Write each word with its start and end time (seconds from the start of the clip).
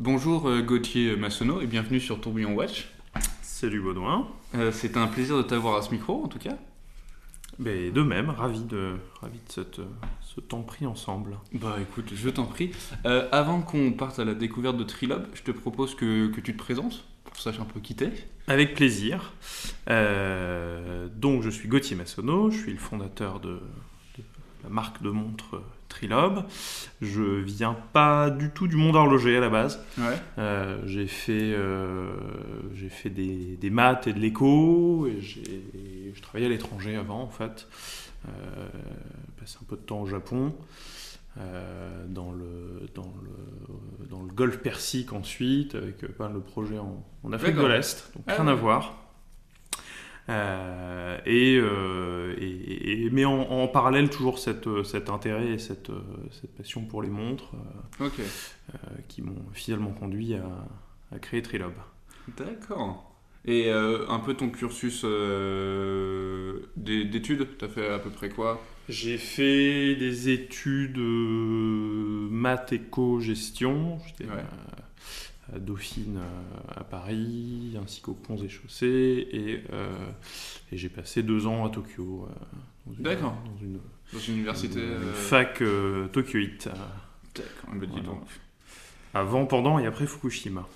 Bonjour 0.00 0.48
euh, 0.48 0.60
Gauthier 0.60 1.14
Massonneau 1.14 1.60
et 1.60 1.68
bienvenue 1.68 2.00
sur 2.00 2.20
Tourbillon 2.20 2.52
Watch. 2.54 2.88
Salut 3.42 3.80
Baudouin. 3.80 4.26
Euh, 4.56 4.72
c'est 4.72 4.96
un 4.96 5.06
plaisir 5.06 5.36
de 5.36 5.42
t'avoir 5.42 5.76
à 5.76 5.82
ce 5.82 5.92
micro 5.92 6.24
en 6.24 6.26
tout 6.26 6.40
cas. 6.40 6.56
Ben, 7.60 7.92
de 7.92 8.02
même, 8.02 8.28
ravi 8.28 8.64
de, 8.64 8.96
ravi 9.20 9.38
de 9.38 9.52
cette, 9.52 9.80
ce 10.20 10.40
temps 10.40 10.62
pris 10.62 10.84
ensemble. 10.84 11.38
Bah 11.52 11.76
écoute, 11.80 12.10
je 12.12 12.28
t'en 12.28 12.44
prie. 12.44 12.72
Euh, 13.06 13.28
avant 13.30 13.62
qu'on 13.62 13.92
parte 13.92 14.18
à 14.18 14.24
la 14.24 14.34
découverte 14.34 14.76
de 14.76 14.82
Trilob, 14.82 15.28
je 15.32 15.42
te 15.42 15.52
propose 15.52 15.94
que, 15.94 16.26
que 16.26 16.40
tu 16.40 16.54
te 16.54 16.58
présentes, 16.58 17.04
pour 17.22 17.34
que 17.34 17.40
sache 17.40 17.60
un 17.60 17.64
peu 17.64 17.78
qui 17.78 17.94
t'es. 17.94 18.12
Avec 18.48 18.74
plaisir. 18.74 19.32
Euh, 19.88 21.06
donc, 21.14 21.42
je 21.42 21.50
suis 21.50 21.68
Gauthier 21.68 21.94
Massonneau, 21.94 22.50
je 22.50 22.58
suis 22.58 22.72
le 22.72 22.78
fondateur 22.78 23.38
de, 23.38 23.60
de 24.18 24.24
la 24.64 24.70
marque 24.70 25.00
de 25.02 25.10
montres 25.10 25.62
Trilob. 25.94 26.44
Je 27.00 27.22
viens 27.22 27.76
pas 27.92 28.28
du 28.30 28.50
tout 28.50 28.66
du 28.66 28.76
monde 28.76 28.96
horloger 28.96 29.36
à 29.36 29.40
la 29.40 29.48
base. 29.48 29.80
Ouais. 29.96 30.04
Euh, 30.38 30.78
j'ai 30.86 31.06
fait, 31.06 31.52
euh, 31.54 32.12
j'ai 32.74 32.88
fait 32.88 33.10
des, 33.10 33.56
des 33.60 33.70
maths 33.70 34.06
et 34.08 34.12
de 34.12 34.18
l'éco, 34.18 35.06
et 35.06 35.20
j'ai, 35.20 35.62
je 36.12 36.20
travaillais 36.20 36.46
à 36.46 36.50
l'étranger 36.50 36.96
avant 36.96 37.22
en 37.22 37.28
fait. 37.28 37.68
Euh, 38.26 38.30
passé 39.38 39.58
un 39.62 39.66
peu 39.66 39.76
de 39.76 39.82
temps 39.82 40.00
au 40.00 40.06
Japon, 40.06 40.54
euh, 41.38 42.04
dans, 42.08 42.32
le, 42.32 42.86
dans, 42.94 43.12
le, 43.22 44.06
dans 44.08 44.22
le 44.22 44.32
golfe 44.32 44.58
Persique 44.58 45.12
ensuite, 45.12 45.74
avec 45.74 46.18
mal 46.18 46.32
de 46.32 46.38
projets 46.38 46.78
en, 46.78 47.04
en 47.22 47.32
Afrique 47.32 47.56
de 47.56 47.66
l'Est, 47.66 48.10
donc 48.16 48.24
Ah 48.26 48.34
rien 48.36 48.46
ouais. 48.46 48.52
à 48.52 48.54
voir. 48.54 49.03
Euh, 50.30 51.18
et, 51.26 51.58
euh, 51.58 52.34
et- 52.38 53.04
et- 53.04 53.10
mais 53.10 53.24
en, 53.26 53.38
en 53.40 53.68
parallèle, 53.68 54.08
toujours 54.08 54.38
cette, 54.38 54.66
euh, 54.66 54.82
cet 54.82 55.10
intérêt 55.10 55.48
et 55.52 55.58
cette, 55.58 55.90
cette 56.30 56.54
passion 56.56 56.82
pour 56.86 57.02
les 57.02 57.10
montres 57.10 57.52
euh, 58.00 58.06
qui 59.08 59.20
m'ont 59.22 59.44
finalement 59.52 59.90
conduit 59.92 60.34
à, 60.34 60.66
à 61.12 61.18
créer 61.18 61.42
Trilob. 61.42 61.74
D'accord. 62.38 63.10
Et 63.46 63.70
un 63.70 64.18
peu 64.20 64.32
ton 64.32 64.48
cursus 64.48 65.04
d'é- 66.76 67.04
d'études, 67.04 67.46
t'as 67.58 67.68
fait 67.68 67.88
à 67.88 67.98
peu 67.98 68.08
près 68.08 68.30
quoi? 68.30 68.62
J'ai 68.88 69.18
fait 69.18 69.94
des 69.96 70.30
études 70.30 70.96
maths, 70.98 72.72
éco, 72.72 73.20
gestion. 73.20 73.98
J'étais 74.06 74.24
Ouais. 74.30 74.40
À, 75.52 75.58
Dauphine 75.58 76.18
euh, 76.18 76.80
à 76.80 76.84
Paris, 76.84 77.76
ainsi 77.82 78.00
qu'aux 78.00 78.14
Ponts 78.14 78.36
et 78.36 78.48
Chaussées. 78.48 79.28
Et, 79.32 79.62
euh, 79.72 79.88
et 80.72 80.76
j'ai 80.76 80.88
passé 80.88 81.22
deux 81.22 81.46
ans 81.46 81.64
à 81.66 81.70
Tokyo. 81.70 82.28
euh, 82.30 82.34
dans 82.86 82.92
une- 82.94 83.02
D'accord. 83.02 83.36
Dans 83.44 83.60
une, 83.64 83.78
Dans 84.12 84.18
une 84.18 84.34
université 84.34 84.80
une 84.80 85.12
fac 85.12 85.62
Tokyoite. 86.12 86.66
euh, 86.68 86.70
D'accord, 87.34 87.74
bah 87.74 87.86
dis 87.86 87.92
Voilà. 87.92 88.02
donc. 88.08 88.22
avant, 89.12 89.46
pendant 89.46 89.78
et 89.78 89.86
après 89.86 90.06
Fukushima. 90.06 90.66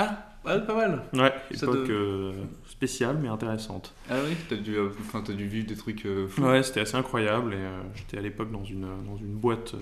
Ah, 0.00 0.24
pas 0.44 0.74
mal. 0.74 1.02
Ouais, 1.12 1.32
Ça 1.56 1.66
époque 1.66 1.90
euh, 1.90 2.32
spéciale 2.68 3.18
mais 3.20 3.28
intéressante. 3.28 3.92
Ah 4.08 4.14
oui, 4.24 4.36
t'as 4.48 4.54
dû, 4.56 4.76
euh, 4.76 4.90
dû 5.34 5.46
vivre 5.48 5.66
des 5.66 5.74
trucs 5.76 6.06
euh, 6.06 6.28
fous. 6.28 6.42
Ouais, 6.44 6.62
c'était 6.62 6.80
assez 6.80 6.94
incroyable. 6.96 7.52
Et 7.54 7.58
j'étais 7.96 8.16
à 8.18 8.20
l'époque 8.20 8.52
dans 8.52 8.64
une, 8.64 8.86
dans 9.04 9.16
une 9.16 9.34
boîte 9.34 9.74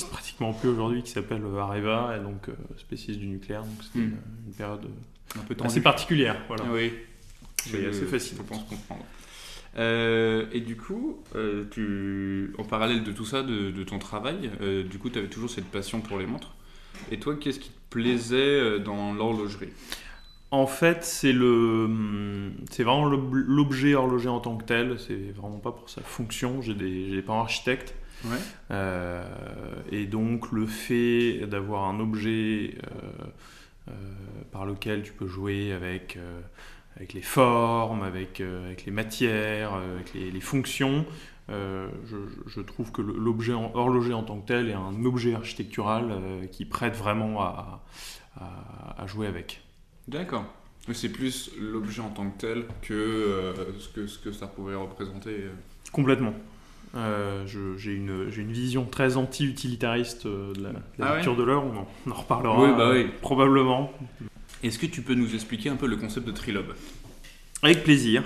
n'existe 0.00 0.10
pratiquement 0.10 0.52
plus 0.52 0.68
aujourd'hui, 0.68 1.02
qui 1.02 1.10
s'appelle 1.10 1.42
euh, 1.44 1.58
Areva, 1.58 2.16
et 2.16 2.20
donc 2.20 2.48
euh, 2.48 2.52
spécialiste 2.76 3.20
du 3.20 3.26
nucléaire. 3.28 3.62
Donc 3.62 3.82
c'était 3.82 3.98
Hmm. 3.98 4.02
une, 4.02 4.46
une 4.48 4.52
période 4.54 4.84
euh, 4.84 5.40
Un 5.40 5.44
peu 5.44 5.56
assez 5.64 5.82
particulière. 5.82 6.36
Voilà. 6.48 6.64
Oui. 6.72 6.92
Je- 7.66 7.88
assez 7.88 8.06
fascinant. 8.06 8.42
Je 8.44 8.48
pense 8.48 8.64
comprendre. 8.64 9.04
Euh, 9.78 10.46
et 10.52 10.60
du 10.60 10.76
coup, 10.76 11.22
euh, 11.36 11.64
tu, 11.70 12.52
en 12.58 12.64
parallèle 12.64 13.04
de 13.04 13.12
tout 13.12 13.24
ça, 13.24 13.42
de, 13.42 13.70
de 13.70 13.84
ton 13.84 13.98
travail, 13.98 14.50
euh, 14.60 14.82
du 14.82 14.98
coup, 14.98 15.10
tu 15.10 15.18
avais 15.18 15.28
toujours 15.28 15.50
cette 15.50 15.66
passion 15.66 16.00
pour 16.00 16.18
les 16.18 16.26
montres. 16.26 16.54
Et 17.12 17.18
toi, 17.20 17.36
qu'est-ce 17.36 17.60
qui 17.60 17.70
te 17.70 17.78
plaisait 17.90 18.80
dans 18.80 19.12
l'horlogerie? 19.12 19.68
En 20.50 20.66
fait, 20.66 21.04
c'est 21.04 21.32
le, 21.32 21.84
hum, 21.84 22.52
c'est 22.70 22.82
vraiment 22.82 23.04
l'ob- 23.04 23.32
l'objet 23.46 23.94
horloger 23.94 24.28
en 24.28 24.40
tant 24.40 24.56
que 24.56 24.64
tel. 24.64 24.98
C'est 24.98 25.30
vraiment 25.36 25.58
pas 25.58 25.70
pour 25.70 25.88
sa 25.88 26.00
fonction. 26.00 26.60
J'ai 26.62 26.74
des, 26.74 27.08
j'ai 27.08 27.16
des 27.16 27.22
parents 27.22 27.42
architectes. 27.42 27.94
Ouais. 28.24 28.36
Euh, 28.70 29.24
et 29.90 30.06
donc 30.06 30.52
le 30.52 30.66
fait 30.66 31.46
d'avoir 31.46 31.88
un 31.88 32.00
objet 32.00 32.74
euh, 32.84 33.24
euh, 33.88 33.92
par 34.52 34.66
lequel 34.66 35.02
tu 35.02 35.12
peux 35.12 35.26
jouer 35.26 35.72
avec, 35.72 36.18
avec 36.96 37.12
les 37.14 37.22
formes, 37.22 38.02
avec, 38.02 38.40
avec 38.40 38.84
les 38.84 38.92
matières, 38.92 39.74
avec 39.74 40.12
les, 40.14 40.30
les 40.30 40.40
fonctions, 40.40 41.06
euh, 41.48 41.88
je, 42.06 42.16
je 42.46 42.60
trouve 42.60 42.92
que 42.92 43.02
l'objet 43.02 43.54
en- 43.54 43.72
horloger 43.74 44.12
en 44.12 44.22
tant 44.22 44.38
que 44.40 44.46
tel 44.46 44.68
est 44.68 44.74
un 44.74 45.04
objet 45.04 45.34
architectural 45.34 46.06
euh, 46.10 46.46
qui 46.46 46.64
prête 46.64 46.94
vraiment 46.94 47.40
à, 47.42 47.82
à- 48.36 49.02
à 49.02 49.06
jouer 49.06 49.26
avec. 49.26 49.62
D'accord. 50.06 50.44
Mais 50.88 50.94
c'est 50.94 51.08
plus 51.10 51.50
l'objet 51.60 52.00
en 52.02 52.10
tant 52.10 52.28
que 52.30 52.38
tel 52.38 52.64
que, 52.82 52.94
euh, 52.94 53.52
ce, 53.78 53.88
que 53.88 54.06
ce 54.06 54.18
que 54.18 54.32
ça 54.32 54.46
pouvait 54.46 54.74
représenter. 54.74 55.44
Complètement. 55.92 56.34
Euh, 56.96 57.46
J'ai 57.76 57.92
une, 57.94 58.28
une 58.36 58.52
vision 58.52 58.84
très 58.84 59.16
anti-utilitariste 59.16 60.26
euh, 60.26 60.52
de 60.54 60.62
la, 60.62 60.70
de 60.70 60.76
la 60.98 61.06
Ah 61.06 61.14
ouais 61.28 61.36
de 61.36 61.42
l'heure, 61.42 61.64
on, 61.64 61.76
en- 61.78 61.88
on 62.06 62.10
en 62.10 62.14
reparlera 62.14 62.62
Oui, 62.62 62.70
bah 62.76 62.88
euh, 62.88 63.04
oui. 63.04 63.10
probablement. 63.20 63.92
Est-ce 64.62 64.78
que 64.78 64.86
tu 64.86 65.02
peux 65.02 65.14
nous 65.14 65.34
expliquer 65.34 65.68
un 65.70 65.76
peu 65.76 65.86
le 65.86 65.96
concept 65.96 66.26
de 66.26 66.32
Trilob? 66.32 66.66
Avec 67.62 67.84
plaisir. 67.84 68.24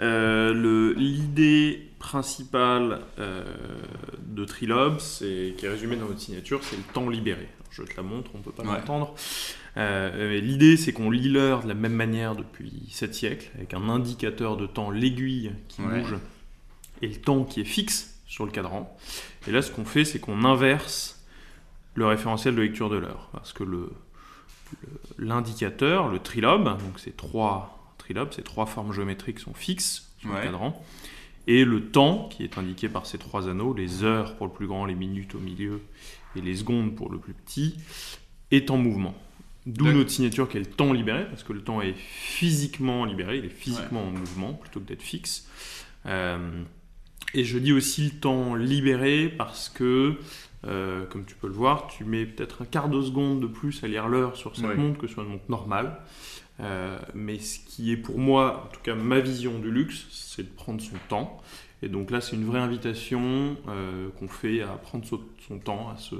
Euh, 0.00 0.94
L'idée 0.96 1.88
principale 1.98 3.00
euh, 3.18 3.42
de 4.26 4.44
Trilob, 4.44 5.00
c'est, 5.00 5.54
qui 5.58 5.66
est 5.66 5.68
résumée 5.68 5.96
dans 5.96 6.06
notre 6.06 6.20
signature, 6.20 6.60
c'est 6.62 6.76
le 6.76 6.82
temps 6.94 7.08
libéré. 7.08 7.48
Alors, 7.58 7.72
je 7.72 7.82
te 7.82 7.96
la 7.96 8.02
montre, 8.04 8.30
on 8.34 8.38
ne 8.38 8.42
peut 8.44 8.52
pas 8.52 8.62
Ouais. 8.62 8.68
l'entendre. 8.78 9.14
Euh, 9.76 10.38
L'idée, 10.40 10.76
c'est 10.76 10.92
qu'on 10.92 11.10
lit 11.10 11.28
l'heure 11.28 11.64
de 11.64 11.68
la 11.68 11.74
même 11.74 11.92
manière 11.94 12.36
depuis 12.36 12.72
7 12.90 13.14
siècles, 13.14 13.50
avec 13.56 13.74
un 13.74 13.88
indicateur 13.88 14.56
de 14.56 14.66
temps, 14.66 14.90
l'aiguille 14.90 15.50
qui 15.68 15.82
Ouais. 15.82 16.00
bouge, 16.00 16.14
et 17.02 17.08
le 17.08 17.16
temps 17.16 17.44
qui 17.44 17.60
est 17.60 17.64
fixe 17.64 18.20
sur 18.26 18.44
le 18.44 18.50
cadran. 18.50 18.96
Et 19.46 19.50
là, 19.52 19.62
ce 19.62 19.70
qu'on 19.70 19.84
fait, 19.84 20.04
c'est 20.04 20.18
qu'on 20.18 20.44
inverse 20.44 21.24
le 21.94 22.06
référentiel 22.06 22.54
de 22.54 22.60
lecture 22.62 22.90
de 22.90 22.96
l'heure. 22.96 23.28
Parce 23.32 23.52
que 23.52 23.64
le, 23.64 23.90
l'indicateur, 25.18 26.08
le 26.08 26.18
trilobe, 26.18 26.64
donc 26.64 26.98
ces 26.98 27.12
trois 27.12 27.94
trilobes, 27.98 28.32
ces 28.32 28.42
trois 28.42 28.66
formes 28.66 28.92
géométriques 28.92 29.38
sont 29.40 29.54
fixes 29.54 30.10
sur 30.18 30.30
Ouais. 30.30 30.36
le 30.38 30.42
cadran. 30.44 30.84
Et 31.46 31.64
le 31.64 31.86
temps, 31.86 32.28
qui 32.30 32.44
est 32.44 32.58
indiqué 32.58 32.88
par 32.88 33.06
ces 33.06 33.16
trois 33.16 33.48
anneaux, 33.48 33.72
les 33.72 34.04
heures 34.04 34.36
pour 34.36 34.46
le 34.46 34.52
plus 34.52 34.66
grand, 34.66 34.84
les 34.84 34.94
minutes 34.94 35.34
au 35.34 35.38
milieu 35.38 35.80
et 36.36 36.42
les 36.42 36.56
secondes 36.56 36.94
pour 36.94 37.10
le 37.10 37.18
plus 37.18 37.32
petit, 37.32 37.74
est 38.50 38.70
en 38.70 38.76
mouvement. 38.76 39.14
D'où 39.64 39.86
notre 39.92 40.10
signature 40.10 40.48
qui 40.48 40.56
est 40.56 40.60
le 40.60 40.66
temps 40.66 40.92
libéré, 40.92 41.26
parce 41.26 41.42
que 41.42 41.52
le 41.52 41.62
temps 41.62 41.80
est 41.82 41.94
physiquement 41.94 43.04
libéré, 43.04 43.38
il 43.38 43.44
est 43.44 43.50
physiquement 43.50 44.02
en 44.02 44.10
mouvement 44.10 44.52
plutôt 44.54 44.80
que 44.80 44.86
d'être 44.86 45.02
fixe. 45.02 45.46
Euh, 46.06 46.62
et 47.34 47.44
je 47.44 47.58
dis 47.58 47.72
aussi 47.72 48.04
le 48.04 48.20
temps 48.20 48.54
libéré 48.54 49.28
parce 49.28 49.68
que, 49.68 50.16
euh, 50.66 51.04
comme 51.06 51.24
tu 51.24 51.34
peux 51.34 51.46
le 51.46 51.52
voir, 51.52 51.86
tu 51.88 52.04
mets 52.04 52.26
peut-être 52.26 52.62
un 52.62 52.64
quart 52.64 52.88
de 52.88 53.00
seconde 53.02 53.40
de 53.40 53.46
plus 53.46 53.82
à 53.84 53.88
lire 53.88 54.08
l'heure 54.08 54.36
sur 54.36 54.56
cette 54.56 54.64
Ouais. 54.66 54.74
montre 54.76 54.98
que 54.98 55.06
sur 55.06 55.22
une 55.22 55.28
montre 55.28 55.48
normale. 55.48 55.98
Euh, 56.60 56.98
mais 57.14 57.38
ce 57.38 57.60
qui 57.60 57.92
est 57.92 57.96
pour 57.96 58.18
moi, 58.18 58.64
en 58.66 58.72
tout 58.74 58.80
cas 58.82 58.94
ma 58.96 59.20
vision 59.20 59.58
du 59.60 59.70
luxe, 59.70 60.06
c'est 60.10 60.42
de 60.42 60.48
prendre 60.54 60.80
son 60.80 60.96
temps. 61.08 61.40
Et 61.82 61.88
donc 61.88 62.10
là, 62.10 62.20
c'est 62.20 62.34
une 62.34 62.44
vraie 62.44 62.58
invitation 62.58 63.56
euh, 63.68 64.08
qu'on 64.18 64.26
fait 64.26 64.62
à 64.62 64.68
prendre 64.68 65.04
son, 65.06 65.20
son 65.46 65.58
temps, 65.60 65.90
à 65.90 65.96
se 65.96 66.16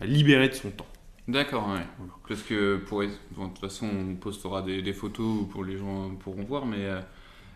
à 0.00 0.06
libérer 0.06 0.48
de 0.48 0.54
son 0.54 0.70
temps. 0.70 0.86
D'accord, 1.26 1.68
ouais. 1.68 1.84
Voilà. 1.98 2.12
Parce 2.26 2.42
que, 2.42 2.76
pour, 2.78 3.02
bon, 3.32 3.44
de 3.46 3.50
toute 3.50 3.58
façon, 3.58 3.86
on 3.86 4.14
postera 4.14 4.62
des, 4.62 4.80
des 4.80 4.92
photos 4.94 5.46
pour 5.50 5.62
les 5.64 5.76
gens 5.76 6.08
pourront 6.20 6.44
voir, 6.44 6.64
mais 6.64 6.86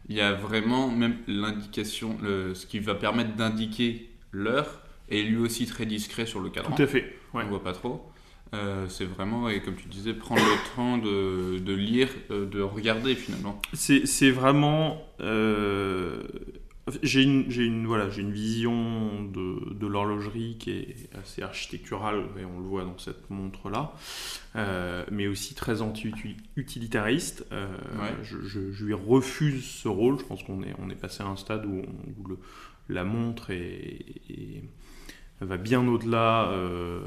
il 0.08 0.16
y 0.16 0.20
a 0.20 0.32
vraiment 0.32 0.90
même 0.90 1.16
l'indication, 1.26 2.16
ce 2.22 2.66
qui 2.66 2.78
va 2.78 2.94
permettre 2.94 3.34
d'indiquer 3.36 4.10
l'heure 4.32 4.80
est 5.08 5.22
lui 5.22 5.36
aussi 5.38 5.66
très 5.66 5.86
discret 5.86 6.26
sur 6.26 6.40
le 6.40 6.50
cadran. 6.50 6.74
Tout 6.74 6.82
à 6.82 6.86
fait. 6.86 7.14
Ouais. 7.34 7.42
On 7.44 7.48
voit 7.48 7.62
pas 7.62 7.72
trop. 7.72 8.08
Euh, 8.54 8.86
c'est 8.88 9.06
vraiment, 9.06 9.48
et 9.48 9.60
comme 9.62 9.76
tu 9.76 9.88
disais, 9.88 10.12
prendre 10.12 10.42
le 10.42 10.76
temps 10.76 10.98
de, 10.98 11.58
de 11.58 11.72
lire, 11.72 12.08
euh, 12.30 12.44
de 12.46 12.60
regarder 12.60 13.14
finalement. 13.14 13.60
C'est 13.72 14.06
c'est 14.06 14.30
vraiment. 14.30 15.02
euh, 15.20 16.22
j'ai 17.02 17.22
une, 17.22 17.48
j'ai 17.50 17.64
une, 17.64 17.86
voilà, 17.86 18.10
j'ai 18.10 18.22
une 18.22 18.32
vision 18.32 19.22
de, 19.24 19.72
de 19.74 19.86
l'horlogerie 19.86 20.56
qui 20.58 20.70
est 20.70 20.96
assez 21.16 21.40
architecturale, 21.42 22.24
et 22.40 22.44
on 22.44 22.58
le 22.58 22.66
voit 22.66 22.84
dans 22.84 22.98
cette 22.98 23.30
montre-là, 23.30 23.92
euh, 24.56 25.04
mais 25.10 25.28
aussi 25.28 25.54
très 25.54 25.80
anti-utilitariste. 25.80 27.46
Euh, 27.52 27.66
Ouais. 28.00 28.14
je, 28.22 28.42
je- 28.42 28.72
je 28.72 28.84
lui 28.84 28.94
refuse 28.94 29.64
ce 29.64 29.88
rôle. 29.88 30.18
Je 30.18 30.24
pense 30.24 30.42
qu'on 30.42 30.62
est, 30.62 30.74
on 30.78 30.90
est 30.90 30.96
passé 30.96 31.22
à 31.22 31.26
un 31.26 31.36
stade 31.36 31.66
où, 31.66 31.82
on- 31.82 32.20
où 32.22 32.28
le, 32.28 32.38
la 32.88 33.04
montre 33.04 33.50
est, 33.50 34.04
est- 34.28 34.64
va 35.40 35.56
bien 35.56 35.86
au-delà 35.86 36.50
euh, 36.50 37.00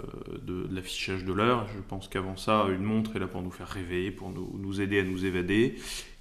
de, 0.46 0.64
de 0.68 0.76
l'affichage 0.76 1.24
de 1.26 1.34
l'heure. 1.34 1.68
Je 1.76 1.82
pense 1.88 2.08
qu'avant 2.08 2.38
ça, 2.38 2.66
une 2.70 2.84
montre 2.84 3.16
est 3.16 3.20
là 3.20 3.28
pour 3.28 3.42
nous 3.42 3.52
faire 3.52 3.68
rêver, 3.70 4.12
pour 4.12 4.30
nous, 4.30 4.58
nous 4.58 4.82
aider 4.82 5.00
à 5.00 5.04
nous 5.04 5.26
évader. 5.26 5.76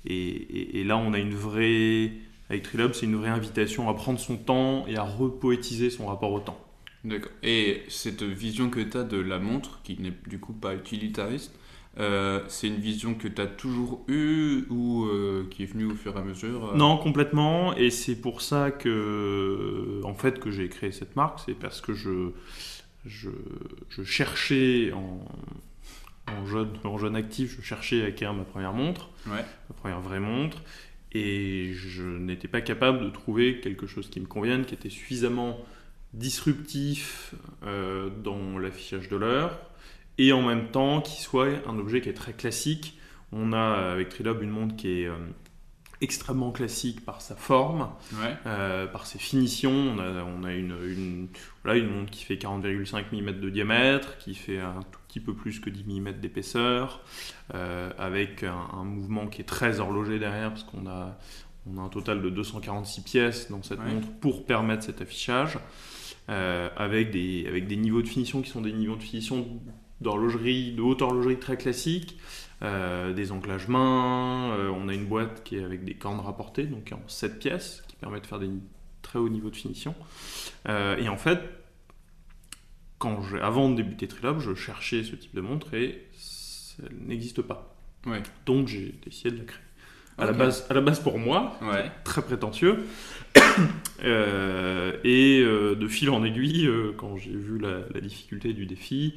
Et, 0.07 0.15
et- 0.29 0.81
et 0.81 0.85
là, 0.85 0.97
on 0.97 1.13
a 1.13 1.19
une 1.19 1.35
vraie. 1.35 2.13
Avec 2.51 2.63
Trilob, 2.63 2.93
c'est 2.93 3.07
une 3.07 3.17
vraie 3.17 3.31
invitation 3.31 3.89
à 3.89 3.95
prendre 3.95 4.19
son 4.19 4.37
temps 4.37 4.87
et 4.87 4.97
à 4.97 5.03
repoétiser 5.03 5.91
son 5.91 6.07
rapport 6.07 6.33
au 6.33 6.41
temps. 6.41 6.61
D'accord. 7.05 7.33
Et 7.43 7.83
cette 7.89 8.23
vision 8.23 8.71
que 8.71 8.81
tu 8.81 8.97
as 8.97 9.03
de 9.05 9.19
la 9.19 9.39
montre, 9.39 9.81
qui 9.83 9.99
n'est 10.01 10.13
du 10.27 10.39
coup 10.39 10.53
pas 10.53 10.75
utilitariste, 10.75 11.55
euh, 11.99 12.43
c'est 12.49 12.67
une 12.69 12.77
vision 12.81 13.15
que 13.15 13.29
tu 13.29 13.41
as 13.41 13.47
toujours 13.47 14.05
eue 14.09 14.65
ou 14.69 15.05
euh, 15.05 15.47
qui 15.51 15.63
est 15.63 15.67
venue 15.67 15.85
au 15.87 15.95
fur 15.95 16.17
et 16.17 16.19
à 16.19 16.23
mesure 16.23 16.71
euh? 16.73 16.77
Non, 16.77 16.97
complètement. 16.99 17.75
Et 17.77 17.91
c'est 17.91 18.17
pour 18.17 18.43
ça 18.43 18.71
que, 18.71 20.01
en 20.05 20.15
fait, 20.15 20.39
que 20.41 20.51
j'ai 20.51 20.69
créé 20.69 20.93
cette 20.93 21.15
marque. 21.17 21.41
C'est 21.47 21.55
parce 21.55 21.81
que 21.81 21.93
je, 21.95 22.31
je, 23.07 23.31
je 23.91 24.03
cherchais 24.03 24.93
en, 24.93 25.25
en, 26.33 26.47
jeune, 26.47 26.71
en 26.85 26.99
jeune 26.99 27.17
actif, 27.17 27.57
je 27.61 27.63
cherchais 27.65 28.03
à 28.03 28.07
acquérir 28.07 28.35
ma 28.35 28.45
première 28.45 28.73
montre, 28.73 29.11
Ouais. 29.27 29.45
ma 29.71 29.75
première 29.77 30.01
vraie 30.01 30.21
montre. 30.21 30.63
Et 31.15 31.73
je 31.75 32.03
n'étais 32.03 32.49
pas 32.49 32.61
capable 32.61 33.05
de 33.05 33.11
trouver 33.11 33.61
quelque 33.61 33.87
chose 33.87 34.11
qui 34.11 34.21
me 34.21 34.27
convienne, 34.27 34.65
qui 34.65 34.75
était 34.75 34.91
suffisamment 34.91 35.59
disruptif 36.13 37.35
euh, 37.65 38.11
dans 38.23 38.59
l'affichage 38.59 39.09
de 39.09 39.17
l'heure 39.17 39.59
et 40.19 40.33
en 40.33 40.43
même 40.43 40.69
temps 40.69 41.01
qui 41.01 41.21
soit 41.21 41.49
un 41.67 41.79
objet 41.79 42.01
qui 42.01 42.09
est 42.09 42.15
très 42.15 42.33
classique. 42.33 42.99
On 43.33 43.53
a 43.53 43.93
avec 43.93 44.11
Trilob 44.11 44.43
une 44.43 44.51
montre 44.51 44.77
qui 44.77 45.03
est 45.03 45.07
euh, 45.07 45.17
extrêmement 46.05 46.53
classique 46.53 47.05
par 47.05 47.21
sa 47.21 47.35
forme, 47.35 47.89
Ouais. 48.13 48.37
euh, 48.47 48.87
par 48.87 49.07
ses 49.07 49.19
finitions. 49.19 49.73
On 49.73 49.99
a, 49.99 50.23
on 50.23 50.45
a 50.45 50.53
une, 50.53 50.77
une, 50.87 51.29
voilà, 51.65 51.79
une 51.81 51.89
montre 51.91 52.11
qui 52.13 52.25
fait 52.25 52.37
40,5 52.37 53.07
mm 53.13 53.41
de 53.41 53.51
diamètre, 53.51 54.17
qui 54.19 54.35
fait 54.35 54.61
un 54.61 54.81
tout 54.93 55.01
petit 55.09 55.19
peu 55.21 55.35
plus 55.35 55.59
que 55.61 55.71
10 55.71 55.85
mm 56.01 56.13
d'épaisseur, 56.21 57.01
euh, 57.55 57.91
avec 57.99 58.43
un, 58.45 58.55
un 58.73 58.85
mouvement 58.85 59.27
qui 59.27 59.41
est 59.41 59.45
très 59.45 59.81
horloger 59.81 60.19
derrière, 60.19 60.51
parce 60.51 60.65
qu'on 60.65 60.87
a, 60.87 61.19
on 61.67 61.79
a 61.79 61.81
un 61.83 61.89
total 61.89 62.23
de 62.23 62.31
246 62.31 63.01
pièces 63.03 63.51
dans 63.51 63.63
cette 63.63 63.81
Ouais. 63.81 63.93
montre 63.95 64.09
pour 64.21 64.45
permettre 64.47 64.85
cet 64.85 65.01
affichage, 65.01 65.59
euh, 66.29 66.69
avec, 66.77 67.11
des, 67.11 67.45
avec 67.49 67.67
des 67.67 67.77
niveaux 67.77 68.03
de 68.03 68.09
finition 68.09 68.41
qui 68.43 68.51
sont 68.51 68.61
des 68.63 68.73
niveaux 68.73 68.97
de 68.97 69.03
finition 69.03 69.47
d'horlogerie, 70.01 70.73
de 70.73 70.83
haute 70.83 71.03
horlogerie 71.03 71.39
très 71.39 71.57
classique, 71.57 72.19
euh, 72.65 73.13
des 73.13 73.31
anclages 73.31 73.69
main, 73.69 74.53
euh, 74.57 74.69
on 74.71 74.89
a 74.89 74.95
une 74.95 75.07
boîte 75.07 75.45
qui 75.45 75.57
est 75.57 75.65
avec 75.65 75.85
des 75.85 75.95
cornes 75.95 76.21
rapportées, 76.21 76.65
donc 76.65 76.91
en 76.93 77.01
7 77.09 77.39
pièces, 77.39 77.83
qui 77.89 77.97
permet 77.97 78.21
de 78.21 78.27
faire 78.27 78.39
des 78.41 78.49
très 79.03 79.19
hauts 79.19 79.29
niveaux 79.29 79.51
de 79.51 79.57
finition. 79.57 79.95
Euh, 80.69 80.97
et 80.97 81.09
en 81.09 81.17
fait, 81.17 81.41
quand 82.99 83.23
je- 83.23 83.37
avant 83.37 83.69
de 83.71 83.77
débuter 83.77 84.09
Trilob, 84.09 84.39
je 84.41 84.55
cherchais 84.55 85.03
ce 85.05 85.15
type 85.15 85.35
de 85.35 85.41
montre 85.41 85.75
et 85.75 86.09
ça 86.13 86.83
n'existe 87.07 87.43
pas. 87.43 87.75
Ouais. 88.07 88.23
Donc 88.47 88.69
j'ai 88.69 88.95
décidé 89.05 89.31
de 89.33 89.39
la 89.39 89.45
créer. 89.45 89.64
À, 90.19 90.27
la 90.27 90.33
base, 90.33 90.67
à 90.71 90.75
la 90.75 90.81
base 90.81 91.01
pour 91.01 91.19
moi, 91.19 91.59
Ouais. 91.63 91.91
très 92.05 92.23
prétentieux. 92.23 92.85
Euh, 94.03 94.99
et 95.05 95.41
euh, 95.41 95.75
de 95.77 95.89
fil 95.89 96.11
en 96.11 96.25
aiguille, 96.25 96.67
euh, 96.67 96.93
quand 96.97 97.17
j'ai 97.17 97.31
vu 97.31 97.59
la, 97.59 97.79
la 97.95 98.01
difficulté 98.01 98.53
du 98.53 98.67
défi, 98.67 99.15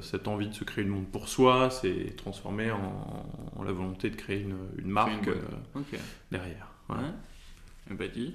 cette 0.00 0.28
envie 0.28 0.46
de 0.48 0.54
se 0.54 0.62
créer 0.62 0.84
une 0.84 0.90
montre 0.90 1.08
pour 1.10 1.28
soi 1.28 1.70
s'est 1.70 2.14
transformée 2.16 2.70
en, 2.70 3.26
en 3.56 3.62
la 3.64 3.72
volonté 3.72 4.10
de 4.10 4.14
créer 4.14 4.40
une, 4.42 4.54
une 4.78 4.88
marque 4.88 5.28
derrière. 6.30 6.68
Ouais. 6.88 6.96
Voilà. 7.88 8.08
Dis. 8.14 8.34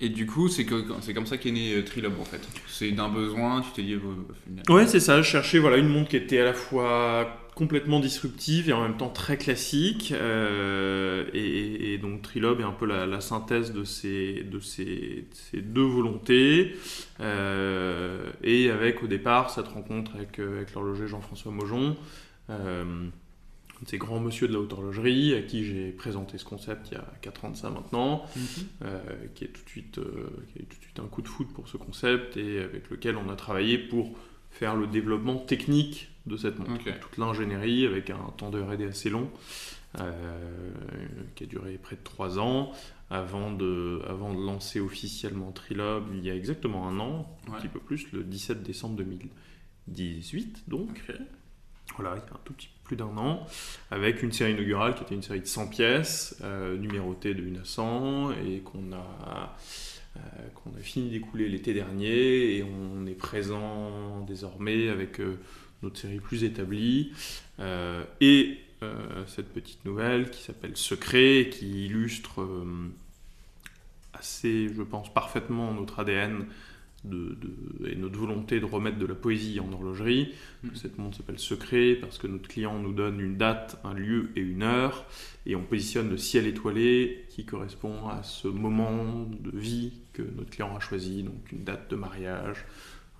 Et 0.00 0.08
du 0.08 0.26
coup, 0.26 0.48
c'est 0.48 0.64
comme 0.66 1.26
ça 1.26 1.36
qu'est 1.36 1.52
né 1.52 1.74
euh, 1.74 1.84
Trilob 1.84 2.14
en 2.20 2.24
fait. 2.24 2.40
C'est 2.66 2.90
d'un 2.90 3.08
besoin, 3.08 3.60
tu 3.60 3.70
t'es 3.70 3.82
dit. 3.82 3.94
euh. 3.94 4.72
Ouais, 4.74 4.86
c'est 4.88 4.98
ça. 4.98 5.22
Je 5.22 5.28
cherchais 5.28 5.60
voilà, 5.60 5.76
une 5.76 5.88
montre 5.88 6.08
qui 6.10 6.16
était 6.16 6.40
à 6.40 6.44
la 6.44 6.54
fois 6.54 7.38
complètement 7.54 8.00
disruptive 8.00 8.68
et 8.68 8.72
en 8.72 8.82
même 8.82 8.96
temps 8.96 9.10
très 9.10 9.36
classique. 9.36 10.12
euh, 10.16 11.24
et, 11.34 11.98
donc 11.98 12.22
Trilob 12.22 12.60
est 12.60 12.64
un 12.64 12.72
peu 12.72 12.86
la, 12.86 13.20
synthèse 13.20 13.72
de 13.72 13.84
ces, 13.84 14.42
de 14.42 14.58
ces, 14.58 15.28
deux 15.54 15.82
volontés. 15.84 16.74
euh, 17.20 18.24
et 18.42 18.70
avec 18.70 19.04
au 19.04 19.06
départ 19.06 19.50
cette 19.50 19.68
rencontre 19.68 20.16
avec, 20.16 20.40
avec 20.40 20.74
l'horloger 20.74 21.06
Jean-François 21.06 21.52
Maujon. 21.52 21.96
De 23.82 23.88
ces 23.88 23.98
grands 23.98 24.20
monsieur 24.20 24.46
de 24.48 24.52
la 24.52 24.60
haute 24.60 24.72
horlogerie 24.72 25.34
à 25.34 25.42
qui 25.42 25.64
j'ai 25.64 25.90
présenté 25.90 26.38
ce 26.38 26.44
concept 26.44 26.88
il 26.90 26.94
y 26.94 26.96
a 26.96 27.04
4 27.20 27.44
ans 27.44 27.50
de 27.50 27.56
ça 27.56 27.68
maintenant 27.70 28.24
Mhm. 28.36 28.42
euh, 28.84 29.00
qui, 29.34 29.44
est 29.44 29.48
tout 29.48 29.62
de 29.64 29.68
suite, 29.68 29.98
euh, 29.98 30.30
qui 30.52 30.58
a 30.60 30.62
eu 30.62 30.66
tout 30.66 30.76
de 30.78 30.82
suite 30.82 30.98
un 31.00 31.06
coup 31.08 31.22
de 31.22 31.28
foudre 31.28 31.50
pour 31.52 31.68
ce 31.68 31.76
concept 31.76 32.36
et 32.36 32.60
avec 32.60 32.88
lequel 32.90 33.16
on 33.16 33.28
a 33.28 33.36
travaillé 33.36 33.78
pour 33.78 34.16
faire 34.50 34.76
le 34.76 34.86
développement 34.86 35.36
technique 35.36 36.10
de 36.26 36.36
cette 36.36 36.58
montre. 36.58 36.84
Toute 37.00 37.16
l'ingénierie 37.18 37.84
avec 37.86 38.10
un 38.10 38.18
temps 38.36 38.50
de 38.50 38.60
R&D 38.60 38.84
assez 38.84 39.10
long 39.10 39.28
euh, 40.00 40.70
qui 41.34 41.44
a 41.44 41.46
duré 41.46 41.76
près 41.78 41.96
de 41.96 42.02
3 42.04 42.38
ans 42.38 42.72
avant 43.10 43.50
de, 43.52 44.00
avant 44.08 44.32
de 44.32 44.40
lancer 44.40 44.78
officiellement 44.80 45.52
Trilob 45.52 46.04
il 46.14 46.24
y 46.24 46.30
a 46.30 46.34
exactement 46.34 46.88
un 46.88 46.98
an, 47.00 47.38
un 47.48 47.52
petit 47.58 47.68
peu 47.68 47.80
plus, 47.80 48.10
le 48.12 48.22
17 48.24 48.62
décembre 48.62 48.96
2018 48.96 50.64
donc. 50.68 51.02
Voilà, 51.96 52.14
il 52.16 52.20
y 52.20 52.32
a 52.32 52.34
un 52.34 52.40
tout 52.44 52.52
petit 52.52 52.68
peu 52.68 52.72
plus 52.84 52.96
d'un 52.96 53.16
an, 53.16 53.46
avec 53.90 54.22
une 54.22 54.32
série 54.32 54.52
inaugurale 54.52 54.94
qui 54.94 55.02
était 55.02 55.14
une 55.14 55.22
série 55.22 55.40
de 55.40 55.46
100 55.46 55.68
pièces, 55.68 56.36
euh, 56.42 56.76
numérotée 56.76 57.34
de 57.34 57.42
1 57.42 57.60
à 57.60 57.64
100, 57.64 58.32
et 58.32 58.60
qu'on 58.60 58.92
a, 58.92 59.56
euh, 60.16 60.20
a 60.78 60.82
fini 60.82 61.10
d'écouler 61.10 61.48
l'été 61.48 61.74
dernier, 61.74 62.56
et 62.56 62.64
on 62.64 63.06
est 63.06 63.14
présent 63.14 64.20
désormais 64.26 64.88
avec 64.88 65.20
euh, 65.20 65.38
notre 65.82 65.98
série 65.98 66.20
plus 66.20 66.44
établie, 66.44 67.12
euh, 67.60 68.04
et 68.20 68.58
cette 69.28 69.52
petite 69.52 69.84
nouvelle 69.84 70.28
qui 70.28 70.42
s'appelle 70.42 70.76
Secret, 70.76 71.50
qui 71.52 71.86
illustre 71.86 72.44
assez, 74.12 74.68
je 74.74 74.82
pense, 74.82 75.14
parfaitement 75.14 75.72
notre 75.72 76.00
ADN 76.00 76.46
de, 77.04 77.36
de- 77.40 77.88
et 77.88 77.96
notre 77.96 78.18
volonté 78.18 78.60
de 78.60 78.64
remettre 78.64 78.98
de 78.98 79.06
la 79.06 79.14
poésie 79.14 79.58
en 79.60 79.72
horlogerie. 79.72 80.32
Mhm. 80.62 80.70
Cette 80.74 80.98
montre 80.98 81.16
s'appelle 81.16 81.38
Secret 81.38 81.96
parce 82.00 82.18
que 82.18 82.26
notre 82.26 82.48
client 82.48 82.78
nous 82.78 82.92
donne 82.92 83.20
une 83.20 83.36
date, 83.36 83.78
un 83.84 83.94
lieu 83.94 84.30
et 84.36 84.40
une 84.40 84.62
heure, 84.62 85.04
et 85.46 85.56
on 85.56 85.62
positionne 85.62 86.10
le 86.10 86.18
ciel 86.18 86.46
étoilé 86.46 87.24
qui 87.28 87.44
correspond 87.44 88.08
à 88.08 88.22
ce 88.22 88.46
moment 88.48 89.26
de 89.40 89.56
vie 89.58 89.92
que 90.12 90.22
notre 90.22 90.50
client 90.50 90.76
a 90.76 90.80
choisi, 90.80 91.22
donc 91.22 91.50
une 91.52 91.64
date 91.64 91.90
de 91.90 91.96
mariage, 91.96 92.64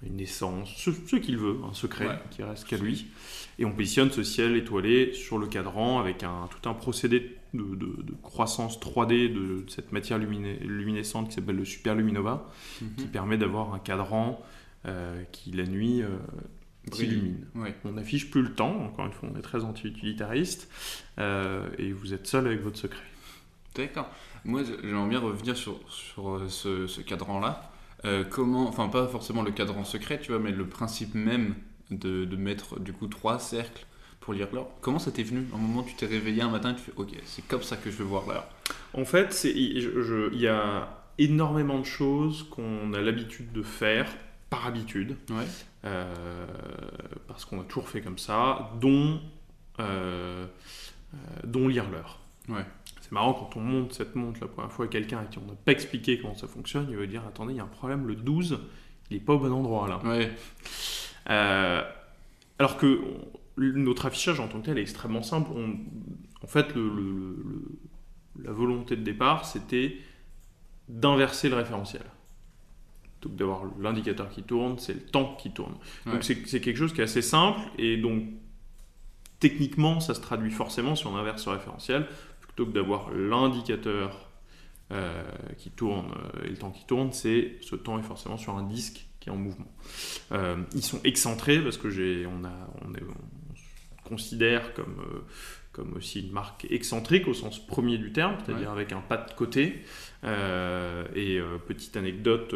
une 0.05 0.17
naissance, 0.17 0.73
ce, 0.77 0.91
ce 0.93 1.17
qu'il 1.17 1.37
veut, 1.39 1.59
un 1.69 1.75
secret 1.75 2.07
Ouais. 2.09 2.19
qui 2.31 2.43
reste 2.43 2.67
qu'à 2.67 2.77
lui. 2.77 3.07
Et 3.59 3.65
on 3.65 3.73
positionne 3.73 4.11
ce 4.11 4.23
ciel 4.23 4.57
étoilé 4.57 5.13
sur 5.15 5.39
le 5.39 5.47
cadran 5.47 6.01
avec 6.01 6.23
un, 6.25 6.49
tout 6.51 6.69
un 6.69 6.75
procédé 6.75 7.37
de, 7.55 7.63
de- 7.63 8.03
de 8.03 8.15
croissance 8.23 8.81
3D 8.81 9.29
de, 9.33 9.63
de 9.63 9.65
cette 9.71 9.93
matière 9.93 10.19
luminescente 10.19 11.29
qui 11.29 11.35
s'appelle 11.35 11.57
le 11.57 11.65
Superluminova 11.65 12.51
qui 12.97 13.05
Mhm. 13.05 13.11
permet 13.11 13.39
d'avoir 13.39 13.75
un 13.75 13.79
cadran 13.79 14.43
euh, 14.87 15.23
qui 15.33 15.53
la 15.53 15.65
nuit 15.65 16.03
euh, 16.03 16.09
s'illumine. 16.91 17.47
Ouais. 17.55 17.75
On 17.85 17.93
n'affiche 17.93 18.31
plus 18.31 18.43
le 18.43 18.53
temps, 18.55 18.75
encore 18.85 19.07
une 19.07 19.13
fois 19.13 19.29
on 19.33 19.39
est 19.39 19.43
très 19.43 19.63
anti-utilitariste, 19.65 20.69
euh, 21.19 21.69
et 21.79 21.93
vous 21.93 22.13
êtes 22.15 22.27
seul 22.27 22.47
avec 22.47 22.61
votre 22.63 22.79
secret. 22.79 23.05
D'accord. 23.77 24.11
Moi, 24.45 24.63
j'aimerais 24.65 25.09
bien 25.09 25.21
revenir 25.21 25.57
sur, 25.57 25.79
sur 25.89 26.31
euh, 26.37 26.49
ce, 26.49 26.87
ce 26.89 27.01
cadran-là. 27.01 27.72
Euh, 28.05 28.25
comment, 28.29 28.69
enfin 28.69 28.89
pas 28.89 29.07
forcément 29.07 29.43
le 29.43 29.53
cadran 29.53 29.85
secret, 29.85 30.19
tu 30.21 30.33
vois, 30.33 30.41
mais 30.41 30.51
le 30.51 30.67
principe 30.67 31.15
même 31.15 31.55
de, 31.91 32.25
de 32.25 32.37
mettre 32.37 32.81
du 32.81 32.93
coup 32.93 33.07
trois 33.07 33.39
cercles 33.39 33.87
pour 34.21 34.35
lire 34.35 34.49
l'heure. 34.53 34.69
Comment 34.81 34.99
ça 34.99 35.11
t'est 35.13 35.23
venu? 35.23 35.47
Un 35.55 35.59
moment, 35.59 35.83
tu 35.83 35.95
t'es 35.95 36.07
réveillé 36.07 36.43
un 36.43 36.49
matin 36.51 36.73
et 36.73 36.75
tu 36.75 36.81
fais, 36.83 36.93
ok, 36.97 37.11
c'est 37.25 37.47
comme 37.47 37.63
ça 37.63 37.77
que 37.77 37.91
je 37.91 37.97
veux 37.97 38.05
voir 38.05 38.25
l'heure. 38.29 38.47
En 38.95 39.05
fait, 39.05 39.45
il 39.45 40.35
y 40.41 40.47
a 40.49 40.89
énormément 41.19 41.79
de 41.79 41.85
choses 41.85 42.45
qu'on 42.51 42.93
a 42.95 43.01
l'habitude 43.01 43.53
de 43.53 43.63
faire 43.63 44.09
par 44.51 44.67
habitude, 44.67 45.17
Ouais. 45.31 45.45
euh, 45.85 46.47
parce 47.29 47.45
qu'on 47.45 47.61
a 47.61 47.65
toujours 47.65 47.89
fait 47.89 48.01
comme 48.01 48.19
ça, 48.19 48.71
dont, 48.81 49.21
euh, 49.81 50.47
dont 51.45 51.69
lire 51.69 51.89
l'heure. 51.91 52.19
Ouais. 52.49 52.65
C'est 53.13 53.17
marrant 53.17 53.35
quand 53.35 53.59
on 53.59 53.61
monte 53.61 53.93
cette 53.93 54.15
montre 54.17 54.41
la 54.41 54.47
première 54.49 54.73
fois 54.73 54.87
à 54.87 54.89
quelqu'un 54.89 55.19
à 55.19 55.25
qui 55.27 55.37
on 55.37 55.43
n'a 55.45 55.53
pas 55.53 55.73
expliqué 55.73 56.19
comment 56.19 56.35
ça 56.35 56.47
fonctionne, 56.47 56.87
il 56.89 56.97
va 56.97 57.05
dire 57.05 57.23
attendez, 57.29 57.53
il 57.53 57.57
y 57.59 57.61
a 57.61 57.63
un 57.63 57.67
problème, 57.67 58.07
le 58.07 58.15
12, 58.15 58.59
il 59.11 59.19
n'est 59.19 59.23
pas 59.23 59.35
au 59.35 59.39
bon 59.39 59.53
endroit 59.53 59.87
là. 59.87 59.99
Ouais. 60.03 60.31
Euh, 61.29 61.83
alors 62.59 62.79
que 62.79 63.01
notre 63.59 64.07
affichage 64.07 64.41
en 64.41 64.49
tant 64.49 64.61
que 64.61 64.65
tel 64.65 64.79
est 64.79 64.81
extrêmement 64.81 65.23
simple. 65.23 65.51
On- 65.55 65.77
en 66.43 66.47
fait, 66.47 66.75
le- 66.75 66.89
le- 66.89 67.03
le- 67.03 67.37
le- 67.45 68.45
la 68.45 68.51
volonté 68.53 68.97
de 68.97 69.03
départ, 69.03 69.45
c'était 69.45 69.99
d'inverser 70.89 71.51
le 71.51 71.57
référentiel. 71.57 72.05
Que 73.21 73.29
d'avoir 73.29 73.65
l'indicateur 73.79 74.31
qui 74.31 74.43
tourne, 74.43 74.79
c'est 74.79 74.95
le 74.95 75.01
temps 75.03 75.37
qui 75.39 75.51
tourne. 75.53 75.75
Ouais. 76.07 76.13
Donc 76.13 76.25
c'est 76.25 76.61
quelque 76.63 76.77
chose 76.79 76.95
qui 76.95 77.03
est 77.03 77.05
assez 77.05 77.21
simple 77.21 77.61
et 77.77 77.99
donc 77.99 78.23
techniquement, 79.39 80.01
ça 80.01 80.15
se 80.15 80.21
traduit 80.23 80.51
forcément 80.51 80.97
si 80.97 81.07
on 81.07 81.15
inverse 81.15 81.43
ce 81.43 81.51
référentiel. 81.51 82.07
Plutôt 82.55 82.71
que 82.71 82.75
d'avoir 82.75 83.11
l'indicateur 83.13 84.29
euh, 84.91 85.23
qui 85.57 85.71
tourne 85.71 86.13
euh, 86.37 86.45
et 86.45 86.49
le 86.51 86.57
temps 86.57 86.71
qui 86.71 86.85
tourne, 86.85 87.13
c'est 87.13 87.57
ce 87.63 87.77
temps 87.77 87.99
est 87.99 88.03
forcément 88.03 88.37
sur 88.37 88.55
un 88.57 88.63
disque 88.63 89.07
qui 89.21 89.29
est 89.31 89.33
en 89.33 89.37
mouvement. 89.37 89.73
Euh, 90.33 90.57
ils 90.75 90.83
sont 90.83 91.01
excentrés 91.05 91.61
parce 91.63 91.79
que 91.79 91.89
j'ai, 91.89 92.27
on, 92.27 92.45
a, 92.45 92.53
on, 92.85 92.93
est- 92.95 93.03
on 93.03 93.55
se 93.57 94.09
considère 94.09 94.75
comme, 94.75 94.97
euh, 95.01 95.21
comme 95.73 95.95
aussi 95.95 96.21
une 96.21 96.33
marque 96.33 96.67
excentrique 96.71 97.27
au 97.29 97.33
sens 97.35 97.65
premier 97.65 97.97
du 97.97 98.13
terme, 98.13 98.37
c'est-à-dire 98.45 98.71
avec 98.71 98.93
un 98.93 99.01
pas 99.01 99.17
de 99.17 99.33
côté. 99.33 99.83
Et 100.25 101.41
petite 101.67 101.97
anecdote, 101.97 102.55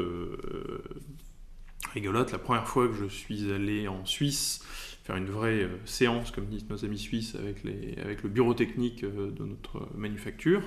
rigolote. 1.95 2.33
La 2.33 2.39
première 2.39 2.67
fois 2.67 2.89
que 2.89 2.95
je 2.95 3.07
suis 3.07 3.51
allé 3.53 3.89
en 3.89 4.05
Suisse 4.05 4.63
faire 5.07 5.17
une 5.17 5.27
vraie 5.27 5.63
euh, 5.63 5.69
séance, 5.85 6.33
comme 6.33 6.47
disent 6.47 6.69
nos 6.69 6.85
amis 6.85 6.99
suisses, 6.99 7.37
avec, 7.37 7.63
les, 7.63 7.97
avec 8.03 8.25
le 8.25 8.29
bureau 8.29 8.55
technique 8.55 9.05
euh, 9.05 9.31
de 9.31 9.45
notre 9.45 9.89
manufacture, 9.95 10.63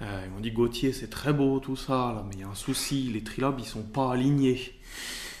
euh, 0.00 0.22
ils 0.24 0.30
m'ont 0.32 0.40
dit 0.40 0.52
Gauthier, 0.52 0.92
c'est 0.92 1.10
très 1.10 1.32
beau 1.32 1.58
tout 1.58 1.74
ça, 1.74 2.12
là, 2.14 2.24
mais 2.28 2.36
il 2.36 2.40
y 2.40 2.44
a 2.44 2.48
un 2.48 2.54
souci, 2.54 3.10
les 3.12 3.22
trilobes 3.22 3.56
ils 3.58 3.66
sont 3.66 3.82
pas 3.82 4.12
alignés. 4.12 4.60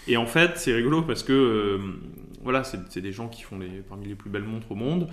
Et 0.08 0.16
en 0.16 0.26
fait, 0.26 0.56
c'est 0.56 0.74
rigolo 0.74 1.02
parce 1.02 1.22
que 1.22 1.78
voilà, 2.42 2.64
c'est 2.64 3.00
des 3.00 3.12
gens 3.12 3.28
qui 3.28 3.42
font 3.42 3.58
les, 3.58 3.82
parmi 3.88 4.06
les 4.06 4.14
plus 4.14 4.30
belles 4.30 4.42
montres 4.42 4.72
au 4.72 4.74
monde, 4.74 5.08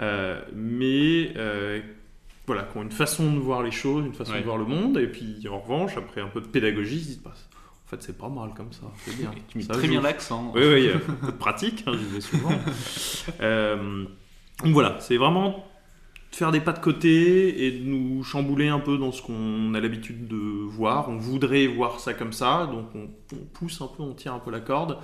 mais 0.00 1.32
voilà, 2.46 2.64
qui 2.64 2.76
ont 2.76 2.82
une 2.82 2.90
façon 2.90 3.32
de 3.32 3.38
voir 3.38 3.62
les 3.62 3.70
choses, 3.70 4.04
une 4.04 4.12
façon 4.12 4.34
de 4.34 4.42
voir 4.42 4.58
le 4.58 4.64
monde, 4.64 4.98
et 4.98 5.06
puis 5.06 5.46
en 5.48 5.60
revanche, 5.60 5.96
après 5.96 6.20
un 6.20 6.26
peu 6.26 6.40
de 6.40 6.48
pédagogie, 6.48 6.96
ils 6.96 7.02
se 7.02 7.06
disent 7.06 7.22
bah, 7.22 7.34
en 7.90 7.96
fait, 7.96 8.02
c'est 8.04 8.16
pas 8.16 8.28
mal 8.28 8.50
comme 8.54 8.72
ça, 8.72 8.82
c'est 8.98 9.16
bien. 9.16 9.32
tu 9.48 9.58
mets 9.58 9.64
très 9.64 9.88
bien 9.88 10.00
l'accent. 10.00 10.52
Oui, 10.54 10.62
oui, 10.64 10.90
a 10.90 11.26
de 11.26 11.32
pratique, 11.32 11.82
hein, 11.88 11.92
je 11.94 12.14
vais 12.14 12.20
souvent. 12.20 12.52
euh, 13.40 14.04
donc 14.62 14.72
voilà, 14.72 14.96
c'est 15.00 15.16
vraiment 15.16 15.66
faire 16.30 16.52
des 16.52 16.60
pas 16.60 16.72
de 16.72 16.78
côté 16.78 17.66
et 17.66 17.72
de 17.72 17.84
nous 17.84 18.22
chambouler 18.22 18.68
un 18.68 18.78
peu 18.78 18.96
dans 18.96 19.10
ce 19.10 19.20
qu'on 19.22 19.74
a 19.74 19.80
l'habitude 19.80 20.28
de 20.28 20.36
voir. 20.36 21.08
On 21.08 21.16
voudrait 21.16 21.66
voir 21.66 21.98
ça 21.98 22.14
comme 22.14 22.32
ça, 22.32 22.68
donc 22.70 22.86
on, 22.94 23.08
pousse 23.52 23.80
un 23.80 23.88
peu, 23.88 24.04
on 24.04 24.14
tire 24.14 24.34
un 24.34 24.38
peu 24.38 24.52
la 24.52 24.60
corde, 24.60 24.98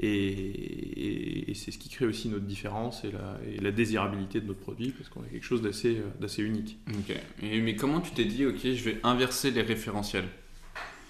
et, 0.00 1.52
c'est 1.54 1.70
ce 1.70 1.78
qui 1.78 1.88
crée 1.88 2.06
aussi 2.06 2.28
notre 2.28 2.46
différence 2.46 3.04
et 3.04 3.12
la, 3.12 3.38
et 3.48 3.60
la 3.60 3.70
désirabilité 3.70 4.40
de 4.40 4.48
notre 4.48 4.58
produit, 4.58 4.88
parce 4.88 5.08
qu'on 5.08 5.20
a 5.20 5.26
quelque 5.26 5.46
chose 5.46 5.62
d'assez, 5.62 6.02
d'assez 6.20 6.42
unique. 6.42 6.78
Ok, 6.88 7.16
mais 7.44 7.76
comment 7.76 8.00
tu 8.00 8.10
t'es 8.10 8.24
dit, 8.24 8.44
ok, 8.44 8.58
je 8.60 8.84
vais 8.84 8.98
inverser 9.04 9.52
les 9.52 9.62
référentiels? 9.62 10.26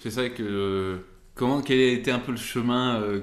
C'est 0.01 0.11
ça 0.11 0.29
que 0.29 1.01
Comment, 1.35 1.61
quel 1.61 1.79
a 1.79 1.91
été 1.91 2.11
un 2.11 2.19
peu 2.19 2.31
le 2.31 2.37
chemin 2.37 3.01
euh, 3.01 3.19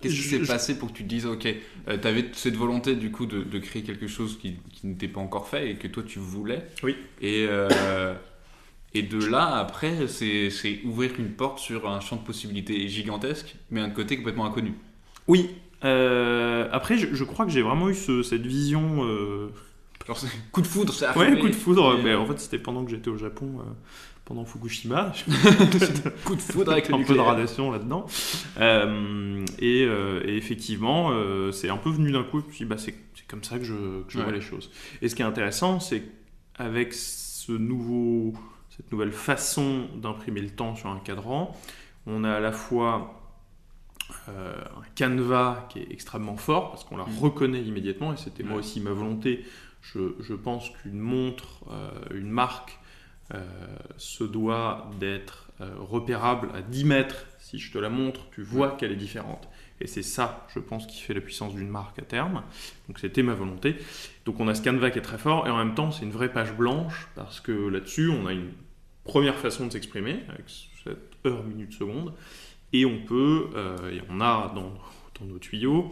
Qu'est-ce 0.00 0.14
qui 0.14 0.22
s'est 0.22 0.40
passé 0.40 0.76
pour 0.76 0.92
que 0.92 0.98
tu 0.98 1.04
te 1.04 1.08
dises, 1.08 1.24
ok, 1.24 1.46
euh, 1.46 1.96
tu 1.96 2.06
avais 2.06 2.26
cette 2.32 2.56
volonté 2.56 2.94
du 2.94 3.10
coup 3.10 3.24
de, 3.24 3.58
créer 3.58 3.82
quelque 3.82 4.08
chose 4.08 4.38
qui, 4.38 4.58
n'était 4.82 5.08
pas 5.08 5.20
encore 5.20 5.48
fait 5.48 5.70
et 5.70 5.74
que 5.76 5.88
toi 5.88 6.02
tu 6.06 6.18
voulais. 6.18 6.66
Oui. 6.82 6.96
Et, 7.22 7.46
euh, 7.48 8.14
et 8.92 9.02
de 9.02 9.24
là, 9.24 9.56
après, 9.56 10.08
c'est 10.08 10.80
ouvrir 10.84 11.12
une 11.18 11.30
porte 11.30 11.58
sur 11.60 11.88
un 11.88 12.00
champ 12.00 12.16
de 12.16 12.22
possibilités 12.22 12.86
gigantesque, 12.88 13.54
mais 13.70 13.80
un 13.80 13.90
côté 13.90 14.16
complètement 14.16 14.44
inconnu. 14.44 14.74
Oui. 15.26 15.50
après, 15.80 16.98
je, 16.98 17.24
crois 17.24 17.46
que 17.46 17.52
j'ai 17.52 17.62
vraiment 17.62 17.88
eu 17.88 17.94
cette 17.94 18.46
vision. 18.46 19.02
Coup 20.52 20.60
de 20.60 20.66
foudre, 20.66 20.92
ça 20.92 21.16
Ouais, 21.16 21.38
coup 21.38 21.48
de 21.48 21.54
foudre. 21.54 21.98
Mais 22.02 22.14
en 22.14 22.26
fait, 22.26 22.38
c'était 22.38 22.58
pendant 22.58 22.84
que 22.84 22.90
j'étais 22.90 23.10
au 23.10 23.16
Japon 23.16 23.64
pendant 24.24 24.44
Fukushima. 24.44 25.12
Coup 26.24 26.36
de 26.36 26.40
foudre 26.40 26.72
avec 26.72 26.90
un 26.90 27.02
peu 27.02 27.14
de 27.14 27.20
radiation 27.20 27.70
là-dedans. 27.70 28.06
Euh, 28.58 29.44
euh, 29.62 30.22
et, 30.26 30.36
effectivement, 30.36 31.10
euh, 31.12 31.52
c'est 31.52 31.68
un 31.68 31.76
peu 31.76 31.90
venu 31.90 32.12
d'un 32.12 32.24
coup. 32.24 32.42
Je 32.50 32.64
bah, 32.64 32.76
c'est 32.78 32.94
comme 33.28 33.44
ça 33.44 33.58
que 33.58 33.64
je, 33.64 33.74
vois 34.18 34.32
les 34.32 34.40
choses. 34.40 34.70
Et 35.02 35.08
ce 35.08 35.14
qui 35.14 35.22
est 35.22 35.26
intéressant, 35.26 35.80
c'est 35.80 36.02
qu'avec 36.56 36.94
ce 36.94 37.52
nouveau, 37.52 38.34
cette 38.70 38.90
nouvelle 38.92 39.12
façon 39.12 39.88
d'imprimer 39.96 40.40
le 40.40 40.50
temps 40.50 40.74
sur 40.74 40.88
un 40.88 40.98
cadran, 40.98 41.54
on 42.06 42.24
a 42.24 42.32
à 42.32 42.40
la 42.40 42.52
fois 42.52 43.20
un 44.28 44.82
canevas 44.94 45.66
qui 45.70 45.80
est 45.80 45.86
extrêmement 45.90 46.36
fort 46.36 46.70
parce 46.70 46.84
qu'on 46.84 46.98
la 46.98 47.04
mm. 47.04 47.18
reconnaît 47.18 47.62
immédiatement 47.62 48.12
et 48.12 48.16
c'était 48.16 48.42
moi 48.42 48.58
aussi 48.58 48.80
ma 48.80 48.92
volonté. 48.92 49.44
Je, 49.92 50.14
je 50.20 50.34
pense 50.34 50.70
qu'une 50.70 50.98
montre, 50.98 51.64
une 52.10 52.30
marque 52.30 52.78
euh, 53.32 53.42
se 53.96 54.22
doit 54.22 54.90
d'être 55.00 55.50
euh, 55.62 55.70
repérable 55.78 56.50
à 56.54 56.60
10 56.60 56.84
mètres. 56.84 57.26
Si 57.38 57.58
je 57.58 57.72
te 57.72 57.78
la 57.78 57.88
montre, 57.88 58.20
tu 58.32 58.42
vois 58.42 58.72
qu'elle 58.72 58.92
est 58.92 58.96
différente. 58.96 59.48
Et 59.80 59.86
c'est 59.86 60.02
ça, 60.02 60.46
je 60.52 60.58
pense, 60.58 60.86
qui 60.86 61.00
fait 61.00 61.14
la 61.14 61.22
puissance 61.22 61.54
d'une 61.54 61.68
marque 61.68 61.98
à 61.98 62.02
terme. 62.02 62.42
Donc 62.86 62.98
c'était 62.98 63.22
ma 63.22 63.32
volonté. 63.32 63.76
Donc 64.26 64.40
on 64.40 64.48
a 64.48 64.54
ce 64.54 64.60
canevas 64.60 64.90
qui 64.90 64.98
est 64.98 65.02
très 65.02 65.16
fort 65.16 65.46
et 65.46 65.50
en 65.50 65.56
même 65.56 65.74
temps 65.74 65.90
c'est 65.90 66.04
une 66.04 66.10
vraie 66.10 66.32
page 66.32 66.54
blanche 66.54 67.08
parce 67.14 67.40
que 67.40 67.52
là-dessus 67.52 68.10
on 68.10 68.26
a 68.26 68.32
une 68.32 68.52
première 69.04 69.36
façon 69.36 69.66
de 69.68 69.72
s'exprimer 69.72 70.20
avec 70.28 70.44
cette 70.84 70.98
heure, 71.26 71.44
minute, 71.44 71.72
seconde. 71.72 72.12
Et 72.74 72.84
on 72.84 73.00
peut, 73.06 73.48
euh, 73.54 73.90
et 73.90 74.02
on 74.10 74.20
a 74.20 74.52
dans, 74.54 74.74
dans 75.18 75.26
nos 75.26 75.38
tuyaux, 75.38 75.90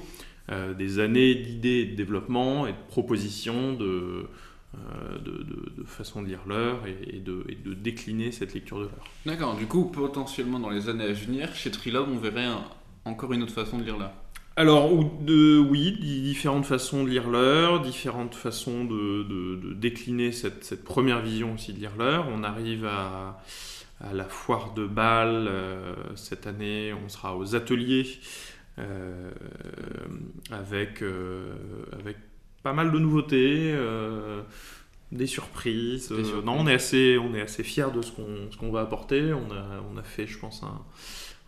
des 0.49 0.99
années 0.99 1.35
d'idées 1.35 1.87
de 1.87 1.95
développement 1.95 2.67
et 2.67 2.73
de 2.73 2.77
propositions 2.89 3.73
de, 3.73 4.27
euh, 4.75 5.19
de, 5.19 5.85
façon 5.85 6.23
de 6.23 6.29
lire 6.29 6.41
l'heure 6.47 6.81
et, 6.87 7.19
de, 7.19 7.45
décliner 7.75 8.33
cette 8.33 8.55
lecture 8.55 8.79
de 8.79 8.85
l'heure. 8.85 9.05
D'accord, 9.27 9.55
du 9.55 9.67
coup, 9.67 9.85
potentiellement 9.85 10.59
dans 10.59 10.71
les 10.71 10.89
années 10.89 11.05
à 11.05 11.13
venir, 11.13 11.55
chez 11.55 11.71
Trilog, 11.71 12.09
on 12.09 12.17
verrait 12.17 12.47
encore 13.05 13.35
une 13.35 13.43
autre 13.43 13.53
façon 13.53 13.77
de 13.77 13.85
lire 13.85 13.99
l'heure. 13.99 14.15
Alors, 14.57 14.91
ou 14.95 15.11
de, 15.21 15.59
oui, 15.59 15.93
différentes 16.01 16.65
façons 16.65 17.05
de 17.05 17.11
lire 17.11 17.29
l'heure, 17.29 17.83
différentes 17.83 18.35
façons 18.35 18.85
de, 18.85 19.75
décliner 19.75 20.33
cette, 20.33 20.83
première 20.85 21.21
vision 21.21 21.53
aussi 21.55 21.75
de 21.75 21.79
lire 21.79 21.97
l'heure. 21.99 22.27
On 22.35 22.43
arrive 22.43 22.87
à, 22.87 23.43
la 24.15 24.25
foire 24.25 24.73
de 24.73 24.87
Bâle 24.87 25.47
euh, 25.49 25.95
cette 26.17 26.47
année, 26.47 26.93
on 26.93 27.09
sera 27.09 27.37
aux 27.37 27.55
ateliers 27.55 28.07
euh, 28.07 28.17
avec, 30.51 31.03
avec 31.99 32.17
pas 32.63 32.73
mal 32.73 32.93
de 32.93 32.99
nouveautés, 32.99 33.73
euh, 33.75 34.43
des 35.11 35.27
surprises. 35.27 36.11
Euh, 36.13 36.43
non, 36.43 36.57
on 36.61 36.67
est 36.67 36.75
assez, 36.75 37.19
on 37.19 37.35
est 37.35 37.41
assez 37.41 37.63
fiers 37.63 37.91
de 37.95 38.03
ce 38.03 38.13
qu'on, 38.13 38.51
ce 38.51 38.57
qu'on 38.57 38.71
va 38.71 38.81
apporter. 38.81 39.33
On 39.33 39.53
a, 39.53 39.83
on 39.93 39.97
a 39.97 40.03
fait, 40.03 40.27
je 40.27 40.39
pense, 40.39 40.63
un, 40.63 40.81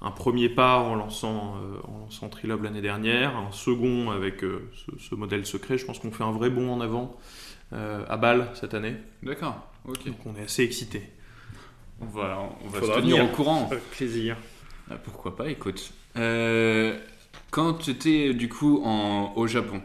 un 0.07 0.11
premier 0.11 0.49
pas 0.49 0.79
en 0.79 0.95
lançant, 0.95 1.57
euh, 1.57 1.79
en 1.89 2.01
lançant 2.01 2.29
Trilob 2.29 2.65
l'année 2.65 2.83
dernière, 2.83 3.37
un 3.37 3.53
second 3.53 4.11
avec 4.11 4.41
ce, 4.41 5.15
modèle 5.15 5.47
secret. 5.47 5.79
Je 5.79 5.87
pense 5.87 5.99
qu'on 5.99 6.11
fait 6.11 6.25
un 6.25 6.33
vrai 6.33 6.51
bond 6.51 6.73
en 6.73 6.81
avant 6.81 7.17
à 7.73 8.17
Bâle 8.17 8.51
cette 8.55 8.73
année. 8.75 8.95
D'accord, 9.25 9.67
ok. 9.89 10.07
Donc 10.07 10.27
on 10.27 10.37
est 10.37 10.45
assez 10.45 10.63
excités. 10.63 11.03
On 12.01 12.07
va, 12.07 12.39
on 12.65 12.69
va 12.69 12.81
se 12.81 13.01
tenir 13.01 13.25
au 13.25 13.29
courant. 13.29 13.67
Avec 13.69 13.83
plaisir. 13.91 14.37
Ah, 14.91 14.95
pourquoi 14.97 15.35
pas, 15.35 15.49
écoute. 15.49 15.93
Quand 17.55 17.75
tu 17.75 17.93
étais 17.93 18.35
du 18.35 18.49
coup 18.49 18.83
en, 18.85 19.33
au 19.37 19.47
Japon, 19.47 19.81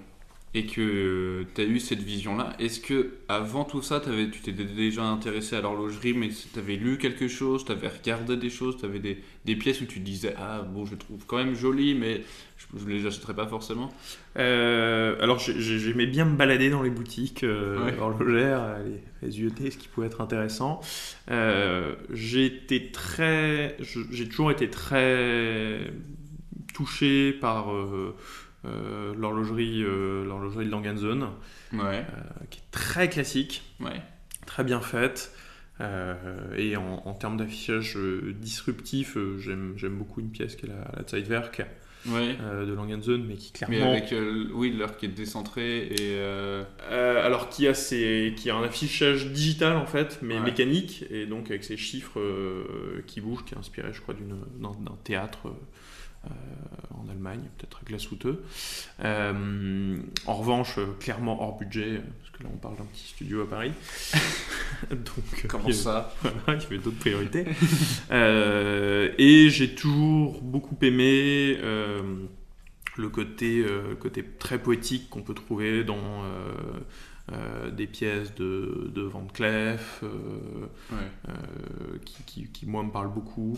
et 0.56 0.66
que 0.66 1.46
tu 1.54 1.62
as 1.62 1.66
eu 1.66 1.80
cette 1.80 2.02
vision-là, 2.02 2.56
est-ce 2.58 2.80
que 2.80 3.12
avant 3.28 3.64
tout 3.64 3.84
ça, 3.84 3.98
avais, 3.98 4.28
tu 4.32 4.42
t'étais 4.42 4.64
déjà 4.66 5.04
intéressé 5.04 5.56
à 5.56 5.62
l'horlogerie, 5.62 6.16
mais 6.16 6.30
tu 6.30 6.58
avais 6.58 6.78
lu 6.78 6.98
quelque 6.98 7.28
chose, 7.28 7.64
tu 7.64 7.72
avais 7.72 7.90
regardé 7.90 8.38
des 8.38 8.50
choses, 8.50 8.78
tu 8.78 8.86
avais 8.86 8.98
des, 8.98 9.22
des, 9.46 9.56
pièces 9.56 9.82
où 9.82 9.86
tu 9.86 10.00
disais 10.00 10.34
Ah, 10.40 10.64
bon, 10.68 10.88
je 10.88 10.96
trouve 10.96 11.24
quand 11.28 11.38
même 11.38 11.54
joli, 11.54 11.94
mais 11.94 12.24
je 12.58 12.84
ne 12.84 12.90
les 12.90 13.06
achèterais 13.06 13.36
pas 13.36 13.46
forcément 13.46 13.94
euh, 14.38 15.16
Alors, 15.22 15.38
j'aimais 15.38 16.08
bien 16.08 16.26
me 16.26 16.36
balader 16.36 16.72
dans 16.72 16.82
les 16.82 16.90
boutiques 16.90 17.44
euh, 17.44 17.92
horlogères, 18.00 18.80
les, 19.22 19.30
les 19.30 19.70
ce 19.70 19.78
qui 19.78 19.88
pouvait 19.88 20.08
être 20.08 20.22
intéressant. 20.22 20.82
Euh, 21.30 21.94
très. 22.94 23.78
J'ai 24.10 24.28
toujours 24.28 24.50
été 24.50 24.72
très 24.72 25.92
touché 26.80 27.34
par. 27.34 27.74
Euh, 27.74 28.16
euh, 28.66 29.14
l'horlogerie 29.16 29.84
euh, 29.84 30.26
l'horlogerie 30.26 30.66
de 30.66 30.72
Langenzen, 30.72 31.28
euh, 31.76 32.04
qui 32.50 32.60
est 32.60 32.72
très 32.72 33.08
classique, 33.08 33.64
ouais. 33.80 34.02
très 34.46 34.66
bien 34.66 34.82
faite. 34.82 35.34
et 36.58 36.76
en, 36.76 37.14
termes 37.14 37.38
d'affichage 37.38 37.98
disruptif, 38.36 39.18
j'aime 39.38 39.96
beaucoup 39.98 40.20
une 40.20 40.30
pièce 40.30 40.58
qui 40.58 40.66
est 40.66 40.70
la, 40.70 40.92
la 40.94 41.08
Zeitwerk 41.08 41.66
de 42.06 42.74
Langenzen, 42.74 43.24
mais 43.26 43.36
qui 43.36 43.54
clairement. 43.54 43.94
Mais 43.94 44.04
avec 44.04 44.14
oui, 44.54 44.74
l'heure 44.78 44.98
qui 44.98 45.06
est 45.06 45.10
décentrée 45.10 45.88
et. 45.88 46.20
alors 46.92 47.48
qui 47.48 47.66
a, 47.66 47.72
qui 47.72 48.50
a 48.50 48.56
un 48.56 48.64
affichage 48.64 49.28
digital 49.28 49.78
en 49.78 49.86
fait, 49.86 50.20
mais 50.22 50.42
mécanique, 50.42 51.06
et 51.10 51.26
donc 51.26 51.50
avec 51.50 51.64
ces 51.64 51.78
chiffres 51.78 52.20
qui 53.08 53.22
bougent, 53.22 53.46
qui 53.46 53.56
est 53.56 53.58
inspiré, 53.58 53.94
je 53.94 54.02
crois, 54.02 54.16
d'un 54.16 54.98
théâtre 55.06 55.50
en 57.00 57.10
Allemagne, 57.10 57.42
peut-être 57.58 57.80
à 57.82 57.86
Glashütte. 57.86 58.28
Euh, 59.04 59.98
en 60.26 60.34
revanche, 60.34 60.78
euh, 60.78 60.88
clairement 61.00 61.42
hors 61.42 61.58
budget, 61.58 62.02
parce 62.20 62.32
que 62.32 62.44
là 62.44 62.50
on 62.54 62.58
parle 62.58 62.78
d'un 62.78 62.86
petit 62.86 63.08
studio 63.08 63.42
à 63.42 63.50
Paris. 63.50 63.72
Donc, 64.90 65.48
Comment 65.48 65.72
ça 65.72 66.14
Il 66.48 66.54
y 66.54 66.66
avait 66.66 66.78
d'autres 66.78 67.00
priorités. 67.00 67.46
et 68.12 69.50
j'ai 69.50 69.76
toujours 69.76 70.42
beaucoup 70.42 70.78
aimé 70.82 71.58
le 71.58 73.10
côté, 73.10 73.66
côté 74.00 74.24
très 74.40 74.60
poétique 74.60 75.10
qu'on 75.10 75.22
peut 75.22 75.34
trouver 75.34 75.84
dans 75.84 76.24
des 77.72 77.88
pièces 77.88 78.34
de, 78.36 78.90
de 78.94 79.02
Van 79.02 79.28
Cleef, 79.34 80.04
qui, 82.06 82.24
qui, 82.26 82.48
qui, 82.48 82.66
moi 82.66 82.84
me 82.84 82.92
parlent 82.92 83.14
beaucoup. 83.14 83.58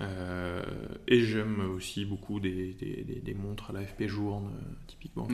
Euh, 0.00 0.62
et 1.08 1.22
j'aime 1.22 1.70
aussi 1.74 2.04
beaucoup 2.04 2.38
des, 2.38 2.74
des, 2.74 3.20
des, 3.22 3.34
montres 3.34 3.70
à 3.70 3.72
la 3.72 3.86
FP 3.86 4.06
Journe, 4.06 4.50
euh, 4.54 4.72
typiquement, 4.86 5.26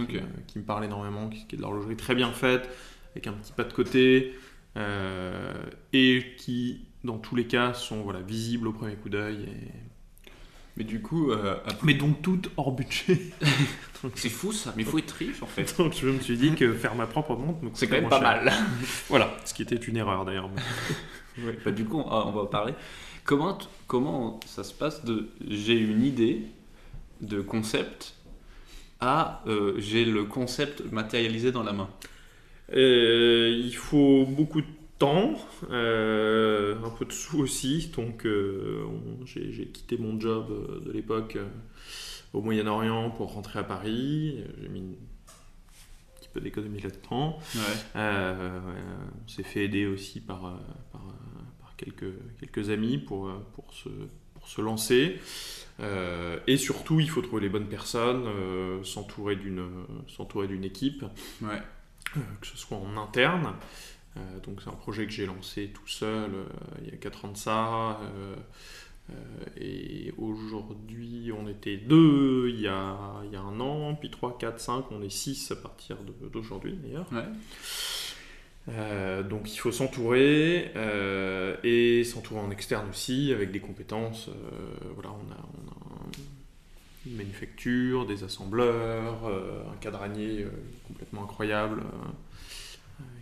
qui, 0.47 0.59
me 0.59 0.65
parlent 0.65 0.85
énormément, 0.85 1.29
qui, 1.29 1.47
est 1.53 1.57
de 1.57 1.63
l'horlogerie 1.63 1.97
très 1.97 2.15
bien 2.15 2.31
faite, 2.31 2.69
avec 3.13 3.27
un 3.27 3.33
petit 3.33 3.53
pas 3.53 3.65
de 3.65 3.73
côté, 3.73 4.35
euh, 4.77 5.53
et 5.93 6.25
qui, 6.37 6.87
dans 7.03 7.19
tous 7.19 7.35
les 7.35 7.47
cas, 7.47 7.75
sont 7.75 8.03
voilà, 8.03 8.21
visibles 8.21 8.69
au 8.69 8.73
premier 8.73 8.95
coup 8.95 9.09
d'œil. 9.09 9.43
Et... 9.43 10.31
Mais 10.77 10.85
du 10.85 11.03
coup, 11.03 11.33
euh, 11.33 11.57
après- 11.67 11.85
Mais 11.87 11.95
donc 11.95 12.23
tout 12.23 12.41
hors 12.57 12.73
budget. 12.73 13.19
c'est 14.15 14.29
fou 14.31 14.53
ça, 14.53 14.73
mais 14.77 14.85
il 14.85 14.89
faut 14.89 14.99
être 14.99 15.11
riche 15.11 15.43
en 15.43 15.47
fait. 15.47 15.75
Donc 15.79 15.93
je 15.95 16.09
me 16.09 16.19
suis 16.21 16.37
dit 16.37 16.55
que 16.55 16.73
faire 16.73 16.95
ma 16.95 17.07
propre 17.07 17.37
montre 17.37 17.59
C'est 17.75 17.87
quand 17.89 18.01
même 18.01 18.09
pas 18.09 18.21
cher. 18.21 18.45
mal. 18.45 18.53
Voilà, 19.09 19.37
ce 19.45 19.53
qui 19.53 19.63
était 19.63 19.77
une 19.77 19.97
erreur 19.99 20.25
d'ailleurs. 20.25 20.49
mais- 20.49 21.45
Ouais, 21.45 21.59
bah, 21.65 21.71
du 21.71 21.85
coup, 21.85 21.99
on, 21.99 22.11
on 22.11 22.31
va 22.31 22.41
en 22.43 22.47
parler. 22.47 22.75
Comment, 23.25 23.57
comment 23.87 24.41
ça 24.47 24.65
se 24.65 24.75
passe 24.75 25.05
de 25.05 25.29
j'ai 25.49 25.79
une 25.79 26.05
idée 26.05 26.43
de 27.21 27.41
concept 27.41 28.15
à 29.01 29.43
euh, 29.47 29.75
j'ai 29.79 30.05
le 30.05 30.25
concept 30.25 30.91
matérialisé 30.91 31.53
dans 31.53 31.63
la 31.63 31.73
main? 31.73 31.89
Euh, 32.73 33.61
il 33.65 33.75
faut 33.77 34.25
beaucoup 34.27 34.61
de 34.61 34.67
temps, 34.99 35.35
euh, 35.71 36.77
un 36.85 36.91
peu 36.91 37.05
de 37.05 37.13
sous 37.13 37.39
aussi. 37.41 37.93
Donc, 37.97 38.25
on- 38.27 39.25
j'ai 39.27 39.67
quitté 39.67 39.97
mon 39.99 40.19
job 40.19 40.83
de 40.85 40.91
l'époque 40.91 41.39
au 42.33 42.41
Moyen-Orient 42.41 43.11
pour 43.11 43.33
rentrer 43.35 43.59
à 43.61 43.65
Paris. 43.65 44.43
J'ai 44.61 44.69
mis 44.69 44.79
une- 44.81 44.95
un 44.95 46.21
petit 46.21 46.29
peu 46.33 46.41
d'économie 46.41 46.81
là-dedans. 46.81 47.39
Ouais. 47.55 47.61
Euh, 47.97 48.61
on 49.25 49.29
s'est 49.29 49.43
fait 49.43 49.65
aider 49.65 49.87
aussi 49.87 50.21
par 50.21 50.59
quelques, 51.83 52.13
quelques 52.41 52.71
amis 52.71 52.99
pour, 52.99 53.29
euh, 53.29 53.35
pour, 53.55 53.73
se, 53.75 53.89
pour 54.35 54.49
se 54.49 54.61
lancer. 54.61 55.19
Euh, 55.81 56.39
et 56.47 56.57
surtout, 56.57 57.01
il 57.01 57.09
faut 57.09 57.23
trouver 57.23 57.43
les 57.43 57.49
bonnes 57.49 57.69
personnes, 57.69 58.25
euh, 58.27 58.83
s'entourer 58.85 59.37
d'une 59.37 60.65
équipe 60.65 61.05
Ouais. 61.41 61.61
euh, 62.17 62.21
que 62.41 62.47
ce 62.47 62.57
soit 62.57 62.77
en 62.77 62.97
interne. 62.97 63.55
Euh, 64.19 64.21
donc 64.45 64.61
c'est 64.63 64.69
un 64.69 64.75
projet 64.75 65.07
que 65.07 65.13
j'ai 65.13 65.25
lancé 65.25 65.69
tout 65.75 65.89
seul 65.89 66.31
euh, 66.35 66.45
il 66.85 66.91
y 66.91 66.93
a 66.93 66.97
4 66.99 67.25
ans 67.25 67.33
de 67.33 67.37
ça. 67.37 67.99
et 69.61 70.13
aujourd'hui, 70.19 71.31
on 71.37 71.49
était 71.49 71.77
deux 71.77 72.49
il 72.51 72.61
y 72.61 72.69
a, 72.69 72.97
il 73.25 73.33
y 73.33 73.37
a 73.37 73.41
un 73.41 73.59
an, 73.61 73.95
puis 73.95 74.11
3, 74.11 74.39
4, 74.39 74.61
5, 74.61 74.85
on 74.91 75.03
est 75.03 75.11
6 75.11 75.51
à 75.53 75.57
partir 75.57 75.97
d'aujourd'hui 76.33 76.75
d'ailleurs. 76.75 77.07
Ouais. 77.13 77.25
Euh, 78.69 79.23
donc 79.25 79.53
il 79.53 79.59
faut 79.59 79.73
s'entourer 79.73 80.71
euh, 80.77 81.57
et 81.65 82.05
s'entourer 82.05 82.41
en 82.41 82.51
externe 82.53 82.89
aussi 82.91 83.33
avec 83.33 83.51
des 83.51 83.61
compétences. 83.61 84.29
euh, 84.29 84.33
voilà, 84.95 85.11
on 85.11 85.33
a, 85.33 85.37
on 85.37 85.71
a 85.71 85.75
un- 85.75 86.11
une 87.07 87.17
manufacture, 87.17 88.07
des 88.07 88.23
assembleurs, 88.23 89.27
un 89.27 89.77
cadranier 89.81 90.47
complètement 90.87 91.25
incroyable 91.25 91.83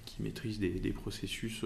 qui 0.04 0.22
maîtrise 0.22 0.58
des, 0.58 0.68
des 0.68 0.90
processus 0.90 1.64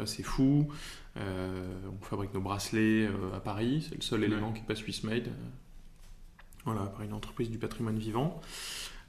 assez 0.00 0.22
fous. 0.22 0.68
On 1.16 2.04
fabrique 2.04 2.32
nos 2.34 2.40
bracelets 2.40 3.08
à 3.34 3.40
Paris, 3.40 3.84
c'est 3.88 3.96
le 3.96 4.02
seul 4.02 4.20
Ouais. 4.20 4.26
élément 4.26 4.52
qui 4.52 4.60
n'est 4.60 4.66
pas 4.68 4.76
Swiss 4.76 5.02
Made. 5.02 5.28
Voilà, 6.64 6.82
par 6.82 7.02
une 7.02 7.12
entreprise 7.12 7.50
du 7.50 7.58
patrimoine 7.58 7.98
vivant. 7.98 8.40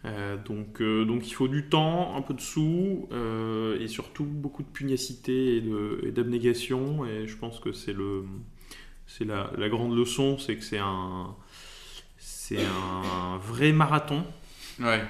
Euh, 0.06 0.38
donc, 0.38 0.82
euh, 0.82 1.06
donc 1.06 1.28
il 1.28 1.34
faut 1.34 1.48
du 1.48 1.66
temps, 1.70 2.16
un 2.16 2.22
peu 2.22 2.34
de 2.34 2.42
sous 2.42 3.08
euh, 3.12 3.80
et 3.80 3.88
surtout 3.88 4.26
beaucoup 4.26 4.64
de 4.64 4.68
pugnacité 4.68 5.58
et 6.04 6.12
d'abnégation. 6.12 7.06
Et, 7.06 7.28
je 7.28 7.36
pense 7.36 7.60
que 7.60 7.72
c'est 7.72 7.94
le, 7.94 8.24
c'est 9.06 9.26
la, 9.26 9.52
la 9.58 9.70
grande 9.70 9.96
leçon, 9.96 10.38
c'est 10.38 10.56
que 10.56 10.64
c'est 10.64 10.78
un, 10.78 11.36
c'est 12.18 12.60
un 12.60 13.38
vrai 13.38 13.72
marathon. 13.72 14.24
Ouais. 14.80 15.04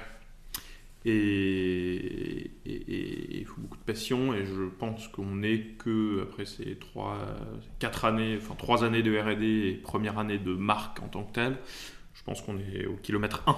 Et 1.04 2.50
il 2.66 3.44
faut 3.46 3.60
beaucoup 3.60 3.76
de 3.76 3.82
passion 3.82 4.34
et 4.34 4.44
je 4.44 4.64
pense 4.64 5.08
qu'on 5.08 5.36
n'est 5.36 5.60
que 5.78 6.22
après 6.22 6.44
ces 6.44 6.76
trois, 6.76 7.18
quatre 7.78 8.04
années, 8.04 8.36
enfin 8.36 8.54
trois 8.56 8.84
années 8.84 9.02
de 9.02 9.16
R&D 9.16 9.46
et 9.46 9.74
première 9.74 10.18
année 10.18 10.38
de 10.38 10.52
marque 10.52 11.00
en 11.00 11.08
tant 11.08 11.22
que 11.22 11.32
telle, 11.32 11.56
je 12.14 12.22
pense 12.24 12.42
qu'on 12.42 12.58
est 12.58 12.84
au 12.86 12.96
kilomètre 12.96 13.42
1 13.46 13.56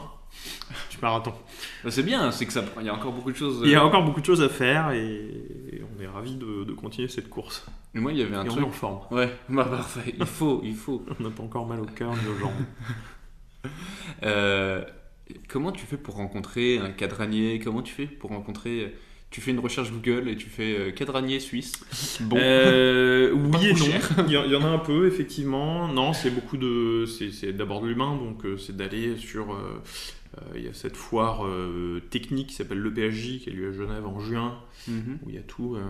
du 0.90 0.96
marathon. 1.02 1.32
Bah, 1.84 1.90
c'est 1.90 2.02
bien, 2.02 2.30
c'est 2.30 2.46
que 2.46 2.52
ça. 2.52 2.64
Il 2.80 2.86
y 2.86 2.88
a 2.88 2.94
encore 2.94 3.12
beaucoup 3.12 3.30
de 3.32 3.36
choses. 3.36 3.60
euh, 3.62 3.66
Il 3.66 3.70
y 3.70 3.74
a 3.74 3.84
encore 3.84 4.04
beaucoup 4.04 4.20
de 4.20 4.26
choses 4.26 4.42
à 4.42 4.48
faire 4.48 4.90
et, 4.92 5.04
et 5.72 5.82
on 5.96 6.02
est 6.02 6.06
ravis 6.06 6.36
de, 6.36 6.64
de 6.64 6.72
continuer 6.72 7.08
cette 7.08 7.28
course. 7.28 7.64
Mais 7.94 8.00
moi, 8.00 8.12
il 8.12 8.18
y 8.18 8.22
avait 8.22 8.36
un 8.36 8.44
et 8.44 8.48
on 8.48 8.52
est 8.52 8.56
truc. 8.56 8.66
en 8.66 8.70
forme. 8.70 9.00
Ouais, 9.10 9.32
bah 9.48 9.64
parfait. 9.64 10.14
Il 10.18 10.26
faut, 10.26 10.60
il 10.64 10.74
faut. 10.74 11.04
On 11.20 11.22
n'a 11.22 11.30
pas 11.30 11.42
encore 11.42 11.66
mal 11.66 11.80
au 11.80 11.86
cœur 11.86 12.10
ni 12.12 12.28
aux 12.28 12.38
jambes. 12.38 12.52
Euh, 14.22 14.82
comment 15.48 15.72
tu 15.72 15.84
fais 15.86 15.96
pour 15.98 16.14
rencontrer 16.16 16.78
un 16.78 16.90
cadranier 16.90 17.58
Comment 17.58 17.82
tu 17.82 17.92
fais 17.92 18.06
pour 18.06 18.30
rencontrer 18.30 18.94
Tu 19.30 19.40
fais 19.40 19.50
une 19.50 19.58
recherche 19.60 19.92
Google 19.92 20.28
et 20.28 20.36
tu 20.36 20.48
fais 20.48 20.74
euh, 20.78 20.90
cadranier 20.92 21.40
suisse. 21.40 21.72
Bon. 22.22 22.36
Euh, 22.40 23.32
oui 23.32 23.66
et 23.68 23.72
non. 23.72 23.76
cher. 23.84 24.08
Il 24.26 24.32
y, 24.32 24.56
en- 24.56 24.64
a 24.64 24.68
un 24.68 24.78
peu, 24.78 25.06
effectivement. 25.06 25.88
Non, 25.88 26.12
c'est 26.14 26.30
beaucoup 26.30 26.56
de. 26.56 27.04
C'est 27.06 27.52
d'abord 27.52 27.80
de 27.82 27.88
l'humain, 27.88 28.16
donc 28.16 28.44
euh, 28.44 28.56
c'est 28.56 28.76
d'aller 28.76 29.16
sur. 29.18 29.54
Euh, 30.42 30.52
il 30.58 30.64
y 30.64 30.68
a 30.68 30.74
cette 30.74 30.96
foire 30.96 31.46
euh, 31.46 32.00
technique 32.10 32.48
qui 32.48 32.54
s'appelle 32.54 32.82
l'EPHJ, 32.82 33.40
qui 33.40 33.50
a 33.50 33.52
lieu 33.52 33.68
à 33.68 33.72
Genève 33.72 34.06
en 34.06 34.18
juin, 34.20 34.58
Mhm. 34.88 35.18
où 35.24 35.28
il 35.28 35.34
y 35.34 35.38
a 35.38 35.42
tout, 35.42 35.76
euh, 35.76 35.80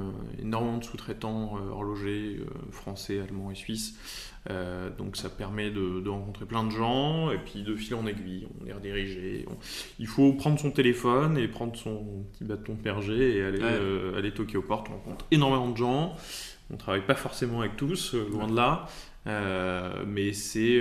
énormément 0.41 0.79
de 0.79 0.85
sous-traitants 0.85 1.57
horlogers, 1.71 2.41
français, 2.73 3.21
allemands 3.21 3.51
et 3.51 3.55
suisses. 3.55 3.97
Donc 4.99 5.17
ça 5.17 5.29
permet 5.29 5.71
de, 5.71 6.01
de 6.01 6.09
rencontrer 6.09 6.47
plein 6.47 6.65
de 6.65 6.71
gens, 6.71 7.31
et 7.31 7.39
puis 7.39 7.63
de 7.63 7.77
fil 7.77 7.95
en 7.95 8.07
aiguille, 8.07 8.47
on 8.61 8.67
est 8.67 8.73
redirigé. 8.73 9.45
On- 9.51 9.57
Il 9.99 10.07
faut 10.07 10.33
prendre 10.33 10.59
son 10.59 10.71
téléphone 10.71 11.37
et 11.37 11.47
prendre 11.47 11.77
son 11.77 12.25
petit 12.33 12.45
bâton 12.45 12.75
de 12.75 12.81
berger 12.83 13.37
et 13.37 13.43
aller, 13.45 13.61
Ouais. 13.61 14.17
aller 14.19 14.33
toquer 14.33 14.57
aux 14.57 14.63
portes. 14.63 14.89
On 14.91 14.95
rencontre 14.95 15.27
énormément 15.31 15.69
de 15.71 15.77
gens. 15.77 16.17
On 16.73 16.77
travaille 16.77 17.05
pas 17.05 17.15
forcément 17.17 17.61
avec 17.61 17.77
tous, 17.77 18.15
loin 18.15 18.47
de 18.49 18.57
là. 18.57 18.87
Mais 20.07 20.33
c'est... 20.33 20.81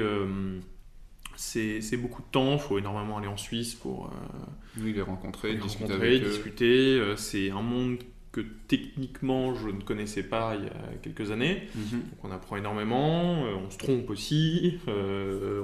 c'est 1.42 1.98
beaucoup 1.98 2.22
de 2.22 2.28
temps, 2.32 2.54
il 2.54 2.60
faut 2.60 2.78
énormément 2.78 3.18
aller 3.18 3.28
en 3.28 3.38
Suisse 3.38 3.74
pour, 3.74 4.08
euh, 4.08 4.82
Oui, 4.82 4.92
les 4.94 5.02
rencontrer, 5.02 5.54
les 5.54 5.58
discuter 5.60 5.86
rencontrer, 5.94 6.08
avec 6.16 6.24
eux. 6.24 6.30
discuter. 6.30 7.00
Euh, 7.00 7.16
C'est 7.16 7.50
un 7.50 7.62
monde 7.62 7.98
que 8.34 8.42
techniquement 8.68 9.56
je 9.56 9.70
ne 9.70 9.82
connaissais 9.82 10.22
pas 10.24 10.56
il 10.56 10.66
y 10.66 10.68
a 10.68 10.98
quelques 11.02 11.32
années. 11.32 11.64
Mhm. 11.76 12.00
Donc 12.02 12.24
on 12.26 12.32
apprend 12.32 12.58
énormément, 12.58 13.46
euh, 13.46 13.56
on 13.56 13.70
se 13.72 13.78
trompe 13.78 14.10
aussi, 14.10 14.80
euh, 14.90 15.64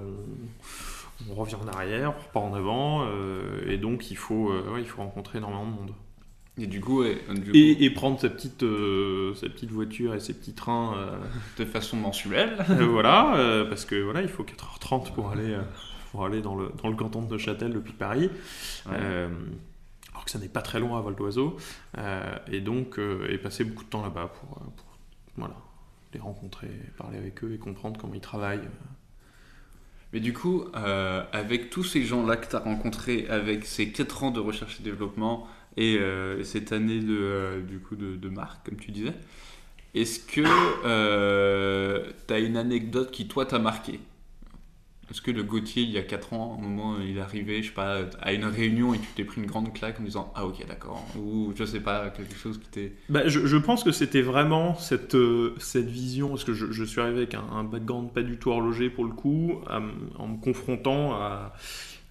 on, 1.29 1.31
on 1.31 1.35
revient 1.35 1.55
en 1.55 1.67
arrière, 1.67 2.13
on 2.17 2.21
repart 2.27 2.45
en 2.45 2.53
avant, 2.53 3.07
et 3.67 3.77
donc 3.77 4.09
il 4.11 4.17
faut, 4.17 4.51
ouais, 4.51 4.79
il 4.81 4.85
faut 4.87 5.01
rencontrer 5.01 5.37
énormément 5.37 5.65
de 5.65 5.71
monde. 5.71 5.91
Et 6.57 6.67
du 6.67 6.79
coup, 6.79 7.01
ouais, 7.01 7.17
du 7.33 7.51
coup, 7.51 7.57
Et, 7.57 7.83
et 7.83 7.89
prendre 7.89 8.19
sa 8.19 8.29
petite, 8.29 8.63
euh, 8.63 9.33
sa 9.35 9.49
petite 9.49 9.71
voiture 9.71 10.15
et 10.15 10.21
ses 10.21 10.33
petits 10.33 10.53
trains, 10.53 10.97
euh, 10.97 11.17
de 11.57 11.65
façon 11.65 11.97
mensuelle. 11.97 12.65
euh, 12.69 12.85
voilà, 12.85 13.65
parce 13.67 13.83
que 13.85 14.01
voilà, 14.01 14.21
il 14.21 14.29
faut 14.29 14.43
4h30 14.43 15.13
pour 15.13 15.31
aller, 15.31 15.57
pour 16.11 16.25
aller 16.25 16.41
dans, 16.41 16.55
le, 16.55 16.71
dans 16.81 16.89
le 16.89 16.95
canton 16.95 17.21
de 17.21 17.31
Neuchâtel 17.31 17.73
depuis 17.73 17.93
Paris. 17.93 18.29
Ouais. 18.85 18.95
Alors 20.11 20.23
que 20.23 20.31
ça 20.31 20.39
n'est 20.39 20.47
pas 20.47 20.61
très 20.61 20.79
loin 20.79 20.97
à 20.97 21.01
vol 21.01 21.15
d'oiseau, 21.15 21.57
et 22.49 22.61
donc 22.61 22.99
et 23.29 23.37
passer 23.37 23.65
beaucoup 23.65 23.83
de 23.83 23.89
temps 23.89 24.01
là-bas 24.01 24.31
pour, 24.39 24.57
pour, 24.57 24.97
voilà, 25.35 25.55
les 26.13 26.21
rencontrer, 26.21 26.69
parler 26.97 27.17
avec 27.17 27.43
eux 27.43 27.53
et 27.53 27.57
comprendre 27.57 27.99
comment 27.99 28.13
ils 28.13 28.21
travaillent. 28.21 28.69
Mais 30.13 30.19
du 30.19 30.33
coup, 30.33 30.65
euh, 30.75 31.23
avec 31.33 31.69
tous 31.69 31.83
ces 31.83 32.03
gens-là 32.03 32.37
que 32.37 32.49
tu 32.49 32.55
as 32.55 32.59
rencontrés, 32.59 33.25
avec 33.29 33.65
ces 33.65 33.91
4 33.91 34.23
ans 34.23 34.31
de 34.31 34.39
recherche 34.39 34.79
et 34.79 34.83
développement 34.83 35.47
et 35.77 35.97
euh, 35.97 36.43
cette 36.43 36.71
année 36.71 36.99
de, 36.99 37.17
euh, 37.19 37.61
du 37.61 37.79
coup 37.79 37.95
de, 37.95 38.15
de 38.15 38.29
marque, 38.29 38.65
comme 38.65 38.77
tu 38.77 38.91
disais, 38.91 39.13
est-ce 39.93 40.19
que 40.19 40.41
tu 42.27 42.33
as 42.33 42.39
une 42.39 42.57
anecdote 42.57 43.11
qui, 43.11 43.27
toi, 43.27 43.45
t'a 43.45 43.59
marqué? 43.59 43.99
Est-ce 45.09 45.21
que 45.21 45.31
le 45.31 45.43
Gauthier, 45.43 45.83
il 45.83 45.91
y 45.91 45.97
a 45.97 46.03
4 46.03 46.33
ans, 46.33 46.57
au 46.57 46.61
moment 46.61 46.95
où 46.95 47.01
il 47.01 47.17
est 47.17 47.21
arrivé, 47.21 47.61
je 47.61 47.67
sais 47.67 47.73
pas, 47.73 48.01
à 48.21 48.33
une 48.33 48.45
réunion 48.45 48.93
et 48.93 48.99
tu 48.99 49.07
t'es 49.15 49.23
pris 49.23 49.39
une 49.39 49.47
grande 49.47 49.71
claque 49.73 49.99
en 49.99 50.03
disant 50.03 50.31
Ah, 50.35 50.45
ok, 50.45 50.65
d'accord, 50.67 51.05
ou 51.17 51.53
je 51.55 51.63
sais 51.63 51.79
pas, 51.79 52.09
quelque 52.09 52.35
chose 52.35 52.59
qui 52.59 52.69
t'est. 52.69 52.93
Bah, 53.09 53.27
je, 53.27 53.45
je 53.45 53.57
pense 53.57 53.83
que 53.83 53.91
c'était 53.91 54.21
vraiment 54.21 54.75
cette, 54.75 55.15
euh, 55.15 55.55
cette 55.59 55.87
vision, 55.87 56.29
parce 56.29 56.43
que 56.43 56.53
je, 56.53 56.71
je 56.71 56.83
suis 56.83 57.01
arrivé 57.01 57.17
avec 57.17 57.35
un, 57.35 57.43
un 57.51 57.63
background 57.63 58.11
pas 58.11 58.23
du 58.23 58.37
tout 58.37 58.49
horloger 58.49 58.89
pour 58.89 59.05
le 59.05 59.11
coup, 59.11 59.61
à 59.67 59.79
en 60.17 60.27
me 60.27 60.37
confrontant 60.37 61.13
à, 61.13 61.53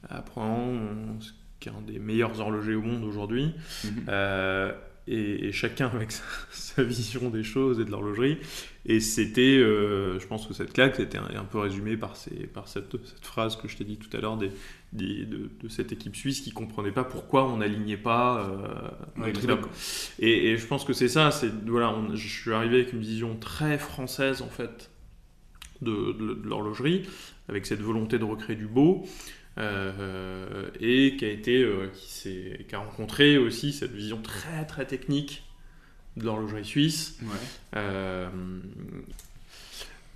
à 0.09 0.23
probablement 0.23 1.21
ce 1.21 1.33
qui 1.61 1.69
est 1.69 1.73
un 1.73 1.83
des 1.83 1.99
meilleurs 1.99 2.41
horlogers 2.41 2.75
au 2.75 2.83
monde 2.83 3.05
aujourd'hui. 3.05 3.55
Mhm. 3.85 3.91
Euh, 4.09 4.73
et, 5.07 5.47
et 5.47 5.53
chacun 5.53 5.87
avec 5.89 6.13
sa, 6.13 6.23
sa 6.51 6.83
vision 6.83 7.31
des 7.31 7.43
choses 7.45 7.81
et 7.81 7.85
de 7.85 7.91
l'horlogerie. 7.91 8.39
Et 8.87 9.01
c'était, 9.01 9.57
euh, 9.59 10.19
je 10.21 10.27
pense 10.27 10.47
que 10.47 10.53
cette 10.55 10.73
claque, 10.73 10.97
c'était 10.97 11.17
un, 11.19 11.29
un 11.37 11.45
peu 11.45 11.59
résumé 11.59 11.97
par, 11.97 12.17
ces, 12.17 12.47
par 12.47 12.69
cette, 12.69 12.91
cette 13.07 13.25
phrase 13.25 13.57
que 13.57 13.67
je 13.69 13.77
t'ai 13.77 13.85
dit 13.85 13.97
tout 13.97 14.15
à 14.15 14.21
l'heure 14.21 14.37
des, 14.37 14.51
des- 14.93 15.25
de, 15.25 15.51
de 15.63 15.69
cette 15.69 15.91
équipe 15.93 16.15
suisse 16.17 16.41
qui 16.43 16.53
comprenait 16.53 16.93
pas 16.93 17.05
pourquoi 17.05 17.47
on 17.51 17.57
n'alignait 17.59 17.97
pas 17.97 18.47
euh, 18.47 19.23
Ouais. 19.23 19.33
Et, 20.19 20.51
et 20.51 20.57
je 20.59 20.67
pense 20.67 20.85
que 20.85 20.93
c'est 20.93 21.09
ça, 21.09 21.31
c'est 21.31 21.51
voilà, 21.67 21.91
on- 21.93 22.15
je 22.15 22.29
suis 22.29 22.53
arrivé 22.53 22.77
avec 22.81 22.93
une 22.93 23.01
vision 23.01 23.37
très 23.37 23.79
française 23.79 24.43
en 24.43 24.49
fait 24.51 24.91
de, 25.81 26.13
de- 26.13 26.35
de 26.35 26.49
l'horlogerie, 26.49 27.03
avec 27.49 27.67
cette 27.67 27.81
volonté 27.81 28.19
de 28.19 28.25
recréer 28.25 28.57
du 28.57 28.67
beau, 28.67 29.05
euh, 29.57 30.69
et 30.81 31.17
qui 31.17 31.25
a 31.25 31.29
été, 31.29 31.63
euh, 31.63 31.89
qui, 31.95 32.75
a 32.75 32.79
rencontré 32.79 33.39
aussi 33.39 33.73
cette 33.73 33.93
vision 33.93 34.21
très 34.21 34.65
très 34.67 34.85
technique 34.85 35.45
de 36.17 36.25
l'horlogerie 36.25 36.65
suisse. 36.65 37.19
Ouais. 37.23 37.29
Euh, 37.77 38.29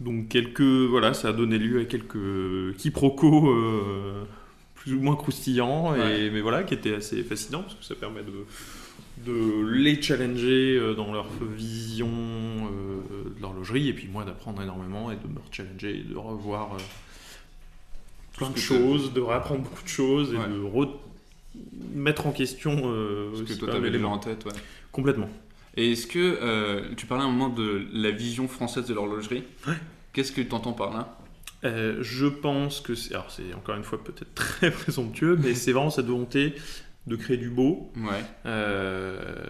Donc 0.00 0.28
quelques 0.28 0.60
voilà, 0.60 1.14
ça 1.14 1.28
a 1.28 1.32
donné 1.32 1.58
lieu 1.58 1.80
à 1.80 1.84
quelques 1.84 2.76
quiproquos 2.78 3.54
plus 4.74 4.94
ou 4.94 5.00
moins 5.00 5.16
croustillants, 5.16 5.94
et, 5.94 6.30
mais 6.30 6.40
voilà, 6.40 6.62
qui 6.62 6.74
étaient 6.74 6.94
assez 6.94 7.22
fascinants 7.22 7.62
parce 7.62 7.74
que 7.74 7.84
ça 7.84 7.94
permet 7.94 8.22
de, 8.22 8.44
de 9.30 9.66
les 9.70 10.00
challenger 10.00 10.94
dans 10.96 11.12
leur 11.12 11.28
vision 11.56 12.08
de 12.08 13.40
l'horlogerie, 13.40 13.88
et 13.88 13.92
puis 13.92 14.08
moi 14.08 14.24
d'apprendre 14.24 14.62
énormément 14.62 15.12
et 15.12 15.16
de 15.16 15.28
me 15.28 15.40
challenger 15.52 16.00
et 16.00 16.02
de 16.02 16.16
revoir 16.16 16.76
plein 18.38 18.50
de 18.50 18.56
choses, 18.58 19.12
de 19.12 19.20
réapprendre 19.20 19.62
beaucoup 19.62 19.82
de 19.82 19.88
choses 19.88 20.32
et 20.32 20.36
de 20.36 20.88
mettre 21.94 22.26
en 22.26 22.32
question 22.32 22.76
ce 23.34 23.42
que 23.42 23.52
toi 23.58 23.72
t'avais 23.72 24.02
en 24.04 24.18
tête, 24.18 24.44
ouais. 24.44 24.52
Complètement. 24.92 25.28
Et 25.76 25.92
est-ce 25.92 26.06
que 26.08 26.38
euh, 26.42 26.88
tu 26.96 27.06
parlais 27.06 27.24
un 27.24 27.30
moment 27.30 27.48
de 27.48 27.86
la 27.92 28.10
vision 28.10 28.48
française 28.48 28.86
de 28.86 28.94
l'horlogerie 28.94 29.44
ouais. 29.66 29.74
Qu'est-ce 30.12 30.32
que 30.32 30.40
tu 30.40 30.52
entends 30.52 30.72
par 30.72 30.92
là? 30.92 31.16
Euh, 31.64 31.98
Je 32.00 32.26
pense 32.26 32.80
que 32.80 32.96
c'est. 32.96 33.14
Alors, 33.14 33.30
c'est 33.30 33.54
encore 33.54 33.76
une 33.76 33.84
fois 33.84 34.02
peut-être 34.02 34.34
très 34.34 34.70
présomptueux, 34.72 35.38
mais 35.40 35.54
c'est 35.54 35.72
vraiment 35.72 35.90
cette 35.90 36.06
volonté 36.06 36.54
de 37.08 37.16
créer 37.16 37.36
du 37.36 37.50
beau. 37.50 37.90
Ouais. 37.96 38.22
Euh, 38.46 39.46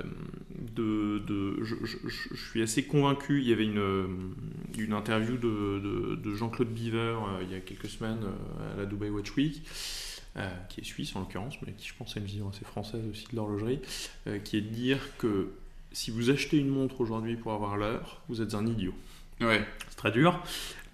de, 0.75 1.19
de 1.27 1.65
je, 1.65 1.75
je, 1.85 2.37
suis 2.37 2.63
assez 2.63 2.85
convaincu. 2.85 3.41
Il 3.41 3.49
y 3.49 3.53
avait 3.53 3.65
une, 3.65 4.35
une 4.79 4.93
interview 4.93 5.37
de, 5.37 6.17
de, 6.17 6.35
Jean-Claude 6.35 6.69
Beaver 6.69 7.17
il 7.43 7.51
y 7.51 7.55
a 7.55 7.61
quelques 7.61 7.89
semaines 7.89 8.25
à 8.73 8.77
la 8.79 8.87
Dubai 8.87 9.11
Watch 9.11 9.35
Week. 9.37 9.63
qui 10.69 10.81
est 10.81 10.85
suisse 10.85 11.15
en 11.17 11.21
l'occurrence, 11.21 11.55
mais 11.67 11.73
qui 11.73 11.89
je 11.89 11.95
pense 11.99 12.17
a 12.17 12.21
une 12.21 12.27
vision 12.27 12.49
assez 12.49 12.65
française 12.65 13.03
aussi 13.11 13.27
de 13.31 13.37
l'horlogerie, 13.37 13.81
qui 14.45 14.57
est 14.57 14.63
de 14.63 14.69
dire 14.69 15.01
que 15.19 15.49
si 15.93 16.11
vous 16.11 16.31
achetez 16.31 16.59
une 16.59 16.69
montre 16.69 17.01
aujourd'hui 17.01 17.37
pour 17.37 17.53
avoir 17.53 17.77
l'heure, 17.77 18.21
vous 18.29 18.41
êtes 18.41 18.55
un 18.55 18.67
idiot. 18.67 18.95
Ouais. 19.41 19.65
C'est 19.89 19.97
très 19.97 20.11
dur. 20.11 20.43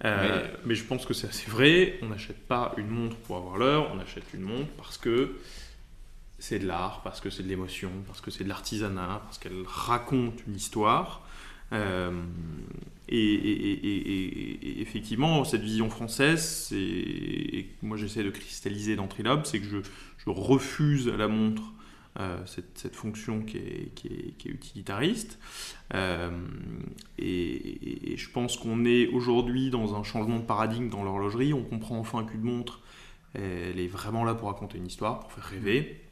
Euh, 0.03 0.47
mais 0.65 0.75
je 0.75 0.83
pense 0.83 1.05
que 1.05 1.13
c'est 1.13 1.27
assez 1.27 1.49
vrai. 1.49 1.97
On 2.01 2.07
n'achète 2.07 2.39
pas 2.47 2.73
une 2.77 2.89
montre 2.89 3.15
pour 3.17 3.37
avoir 3.37 3.57
l'heure, 3.57 3.91
on 3.93 3.99
achète 3.99 4.25
une 4.33 4.41
montre 4.41 4.69
parce 4.77 4.97
que 4.97 5.35
c'est 6.45 6.59
de 6.59 6.67
l'art, 6.67 7.01
parce 7.01 7.21
que 7.21 7.31
c'est 7.31 7.41
de 7.41 7.47
l'émotion, 7.47 7.89
parce 8.05 8.21
que 8.21 8.29
c'est 8.29 8.43
de 8.43 8.49
l'artisanat, 8.49 9.21
parce 9.25 9.39
qu'elle 9.39 9.63
raconte 9.65 10.45
une 10.47 10.55
histoire. 10.55 11.25
Euh, 11.73 12.11
et, 13.09 14.79
effectivement, 14.79 15.43
cette 15.43 15.63
vision 15.63 15.89
française, 15.89 16.71
et 16.71 17.65
moi 17.81 17.97
j'essaie 17.97 18.23
de 18.23 18.29
cristalliser 18.29 18.95
dans 18.95 19.07
Trilob, 19.07 19.41
c'est 19.45 19.59
que 19.59 19.65
je, 19.65 19.79
refuse 20.27 21.07
à 21.09 21.17
la 21.17 21.27
montre 21.27 21.63
euh, 22.19 22.37
cette, 22.45 22.95
fonction 22.95 23.41
qui 23.41 23.57
est, 23.57 23.91
qui 23.95 24.07
est, 24.07 24.45
utilitariste. 24.45 25.39
Euh, 25.95 26.29
et, 27.17 28.15
je 28.17 28.29
pense 28.29 28.57
qu'on 28.57 28.85
est 28.85 29.07
aujourd'hui 29.07 29.71
dans 29.71 29.95
un 29.95 30.03
changement 30.03 30.37
de 30.37 30.45
paradigme 30.45 30.89
dans 30.89 31.03
l'horlogerie. 31.03 31.53
On 31.53 31.63
comprend 31.63 31.97
enfin 31.97 32.23
qu'une 32.23 32.41
montre, 32.41 32.81
elle 33.33 33.79
est 33.79 33.87
vraiment 33.87 34.23
là 34.23 34.35
pour 34.35 34.49
raconter 34.49 34.77
une 34.77 34.85
histoire, 34.85 35.19
pour 35.21 35.31
faire 35.31 35.43
rêver. 35.43 36.04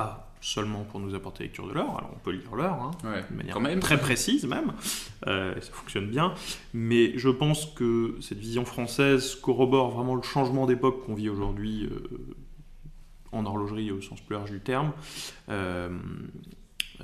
Pas 0.00 0.26
seulement 0.42 0.84
pour 0.84 1.00
nous 1.00 1.14
apporter 1.14 1.44
lecture 1.44 1.68
de 1.68 1.74
l'heure, 1.74 1.98
alors 1.98 2.10
on 2.14 2.18
peut 2.18 2.30
lire 2.30 2.54
l'heure, 2.54 2.80
hein, 2.80 2.90
de 3.02 3.36
manière 3.36 3.60
même. 3.60 3.78
très 3.80 4.00
précise 4.00 4.46
même, 4.46 4.72
euh, 5.26 5.54
ça 5.60 5.72
fonctionne 5.72 6.06
bien, 6.06 6.32
mais 6.72 7.18
je 7.18 7.28
pense 7.28 7.66
que 7.66 8.16
cette 8.22 8.38
vision 8.38 8.64
française 8.64 9.34
corrobore 9.34 9.90
vraiment 9.90 10.14
le 10.14 10.22
changement 10.22 10.64
d'époque 10.64 11.04
qu'on 11.04 11.14
vit 11.14 11.28
aujourd'hui 11.28 11.90
en 13.32 13.46
horlogerie 13.46 13.90
au 13.90 14.00
sens 14.00 14.20
plus 14.20 14.34
large 14.34 14.50
du 14.50 14.60
terme, 14.60 14.92
euh, 15.48 15.88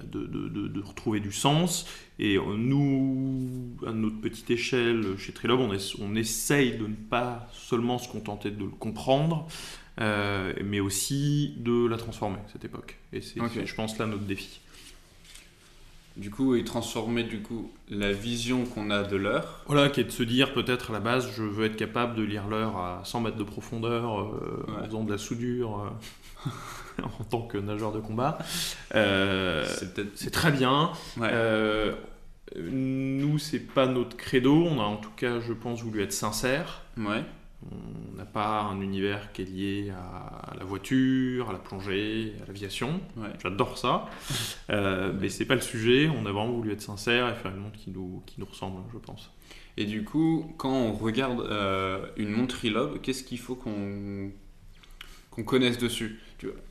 de, 0.02 0.26
de, 0.26 0.82
retrouver 0.82 1.20
du 1.20 1.32
sens. 1.32 1.86
Et 2.18 2.36
nous, 2.38 3.76
à 3.86 3.92
notre 3.92 4.20
petite 4.20 4.50
échelle, 4.50 5.16
chez 5.16 5.32
Trilob, 5.32 5.60
on, 5.60 5.74
on 6.00 6.14
essaye 6.14 6.76
de 6.76 6.86
ne 6.86 6.94
pas 6.94 7.48
seulement 7.52 7.98
se 7.98 8.08
contenter 8.08 8.50
de 8.50 8.64
le 8.64 8.70
comprendre, 8.70 9.48
euh, 10.00 10.52
mais 10.64 10.80
aussi 10.80 11.54
de 11.58 11.86
la 11.86 11.96
transformer, 11.96 12.38
cette 12.52 12.64
époque. 12.64 12.98
Et 13.12 13.20
c'est, 13.20 13.40
je 13.64 13.74
pense, 13.74 13.98
là 13.98 14.06
notre 14.06 14.24
défi. 14.24 14.60
Du 16.16 16.30
coup, 16.30 16.54
et 16.54 16.64
transformer 16.64 17.24
du 17.24 17.42
coup 17.42 17.70
la 17.90 18.10
vision 18.10 18.64
qu'on 18.64 18.90
a 18.90 19.02
de 19.02 19.16
l'heure. 19.16 19.62
Voilà, 19.66 19.90
qui 19.90 20.00
est 20.00 20.04
de 20.04 20.10
se 20.10 20.22
dire 20.22 20.54
peut-être 20.54 20.90
à 20.90 20.94
la 20.94 21.00
base, 21.00 21.30
je 21.36 21.42
veux 21.42 21.66
être 21.66 21.76
capable 21.76 22.14
de 22.14 22.22
lire 22.22 22.48
l'heure 22.48 22.78
à 22.78 23.02
100 23.04 23.20
mètres 23.20 23.36
de 23.36 23.44
profondeur 23.44 24.20
euh, 24.20 24.66
en 24.80 24.84
faisant 24.86 25.04
de 25.04 25.12
la 25.12 25.18
soudure 25.18 25.80
euh, 26.46 26.50
en 27.02 27.24
tant 27.24 27.42
que 27.42 27.58
nageur 27.58 27.92
de 27.92 28.00
combat. 28.00 28.38
Euh, 28.94 29.66
c'est 30.14 30.30
très 30.30 30.52
bien. 30.52 30.92
Euh, 31.20 31.92
nous, 32.56 33.38
c'est 33.38 33.60
pas 33.60 33.86
notre 33.86 34.16
credo. 34.16 34.54
On 34.54 34.80
a 34.80 34.84
en 34.84 34.96
tout 34.96 35.10
cas, 35.16 35.40
je 35.40 35.52
pense, 35.52 35.82
voulu 35.82 36.02
être 36.02 36.12
sincère. 36.12 36.82
Ouais. 36.96 37.24
On 37.62 38.16
n'a 38.16 38.26
pas 38.26 38.60
un 38.60 38.80
univers 38.80 39.32
qui 39.32 39.42
est 39.42 39.44
lié 39.46 39.90
à 39.90 40.54
la 40.58 40.64
voiture, 40.64 41.48
à 41.48 41.52
la 41.52 41.58
plongée, 41.58 42.34
à 42.42 42.46
l'aviation. 42.46 43.00
J'adore 43.42 43.78
ça. 43.78 44.08
euh, 44.70 45.12
mais 45.18 45.28
c'est 45.28 45.46
pas 45.46 45.54
le 45.54 45.60
sujet. 45.60 46.08
On 46.08 46.26
a 46.26 46.32
vraiment 46.32 46.52
voulu 46.52 46.72
être 46.72 46.82
sincère 46.82 47.28
et 47.28 47.34
faire 47.34 47.50
une 47.50 47.62
montre 47.62 47.78
qui 47.78 47.90
nous, 47.90 48.22
qui 48.26 48.40
nous 48.40 48.46
ressemble, 48.46 48.82
je 48.92 48.98
pense. 48.98 49.32
Et 49.76 49.84
du 49.84 50.04
coup, 50.04 50.52
quand 50.56 50.70
on 50.70 50.92
regarde 50.92 51.40
euh, 51.40 52.06
une 52.16 52.30
montre 52.30 52.56
Relob, 52.62 53.00
qu'est-ce 53.00 53.24
qu'il 53.24 53.38
faut 53.38 53.54
qu'on 53.54 54.30
qu'on 55.30 55.44
connaisse 55.44 55.76
dessus? 55.76 56.18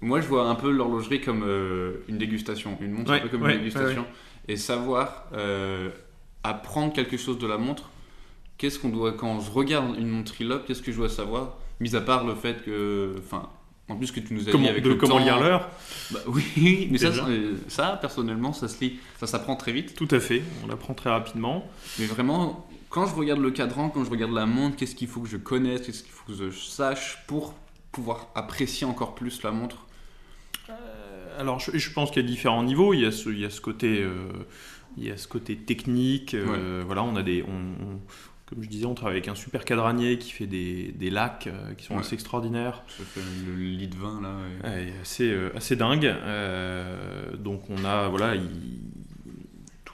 Moi, 0.02 0.21
je 0.21 0.28
vois 0.28 0.48
un 0.48 0.56
peu 0.56 0.71
l'horlogerie 0.71 1.21
comme 1.21 1.43
euh, 1.43 2.04
une 2.08 2.17
dégustation, 2.17 2.78
une 2.82 2.91
montre 2.91 3.12
un 3.12 3.19
peu 3.19 3.30
comme 3.30 3.48
une 3.48 3.58
dégustation. 3.58 4.06
Et 4.48 4.58
savoir 4.58 5.28
euh, 5.34 5.89
apprendre 6.43 6.93
quelque 6.93 7.17
chose 7.17 7.38
de 7.38 7.48
la 7.48 7.58
montre, 7.58 7.89
qu'est-ce 8.58 8.80
qu'on 8.80 8.89
doit, 8.89 9.13
quand 9.13 9.39
je 9.39 9.52
regarde 9.52 9.98
une 9.98 10.10
montre 10.10 10.34
Relob, 10.39 10.65
qu'est-ce 10.65 10.82
que 10.82 10.91
je 10.91 10.98
dois 10.98 11.10
savoir 11.10 11.58
Mis 11.80 11.96
à 11.96 12.02
part 12.02 12.26
le 12.26 12.36
fait 12.36 12.63
que, 12.63 13.15
enfin, 13.20 13.50
en 13.89 13.98
plus 13.98 14.12
que 14.12 14.20
tu 14.20 14.34
nous 14.34 14.48
as 14.48 14.52
dit 14.52 14.68
avec 14.68 14.84
de, 14.84 14.94
comment 14.94 15.20
lire 15.20 15.39
l'heure 15.39 15.70
bah, 16.12 16.22
Oui, 16.28 16.88
mais 16.91 16.98
ça, 16.98 17.12
ça, 17.68 17.98
personnellement, 18.00 18.54
ça 18.54 18.68
se 18.68 18.80
lit, 18.84 19.00
ça 19.20 19.28
s'apprend 19.28 19.56
très 19.56 19.74
vite. 19.74 19.96
Tout 19.96 20.08
à 20.12 20.20
fait, 20.20 20.41
on 20.63 20.68
l'apprend 20.68 20.94
très 20.94 21.10
rapidement. 21.10 21.68
Mais 22.00 22.06
vraiment, 22.06 22.68
quand 22.89 23.08
je 23.08 23.15
regarde 23.15 23.41
le 23.41 23.52
cadran, 23.52 23.89
quand 23.89 24.06
je 24.06 24.10
regarde 24.10 24.32
la 24.32 24.46
montre, 24.46 24.78
qu'est-ce 24.78 24.96
qu'il 24.96 25.08
faut 25.08 25.20
que 25.20 25.28
je 25.28 25.38
connaisse, 25.38 25.82
qu'est-ce 25.82 26.04
qu'il 26.04 26.13
faut 26.13 26.26
que 26.26 26.34
je 26.34 26.50
sache 26.50 27.24
pour 27.28 27.54
pouvoir 27.91 28.28
apprécier 28.36 28.88
encore 28.88 29.15
plus 29.15 29.44
la 29.44 29.52
montre? 29.52 29.86
Euh, 30.70 31.39
Alors, 31.39 31.60
je, 31.60 31.91
pense 31.91 32.12
qu'il 32.12 32.22
y 32.22 32.26
a 32.26 32.28
différents 32.28 32.63
niveaux. 32.63 32.94
Il 32.94 33.02
y 33.02 33.06
a 33.06 33.12
ce, 33.12 33.30
il 33.30 33.39
y 33.39 33.46
a 33.46 33.50
ce 33.50 33.62
côté, 33.62 34.02
euh, 34.02 34.30
il 34.98 35.04
y 35.04 35.12
a 35.12 35.18
ce 35.18 35.28
côté 35.28 35.58
technique. 35.58 36.34
Euh, 36.34 36.84
voilà, 36.86 37.04
on 37.04 37.15
a 37.15 37.24
des, 37.24 37.44
on, 37.44 38.00
comme 38.45 38.62
je 38.62 38.69
disais, 38.69 38.86
on 38.86 38.93
travaille 38.93 39.17
avec 39.17 39.27
un 39.27 39.36
super 39.36 39.65
cadranier 39.65 40.19
qui 40.19 40.31
fait 40.31 40.45
des, 40.45 40.91
des 40.91 41.10
lacs 41.10 41.47
euh, 41.47 41.73
qui 41.73 41.86
sont 41.86 41.97
assez 41.97 42.13
extraordinaires. 42.13 42.84
Ça 42.88 43.03
fait 43.03 43.21
le 43.47 43.55
lit 43.55 43.88
de 43.88 43.95
vin 43.95 44.21
là. 44.21 44.36
Ouais. 44.63 44.93
assez, 45.01 45.31
euh, 45.31 45.49
assez 45.55 45.75
dingue. 45.75 46.05
Euh, 46.05 47.36
donc 47.38 47.63
on 47.69 47.84
a, 47.86 48.08
voilà, 48.08 48.36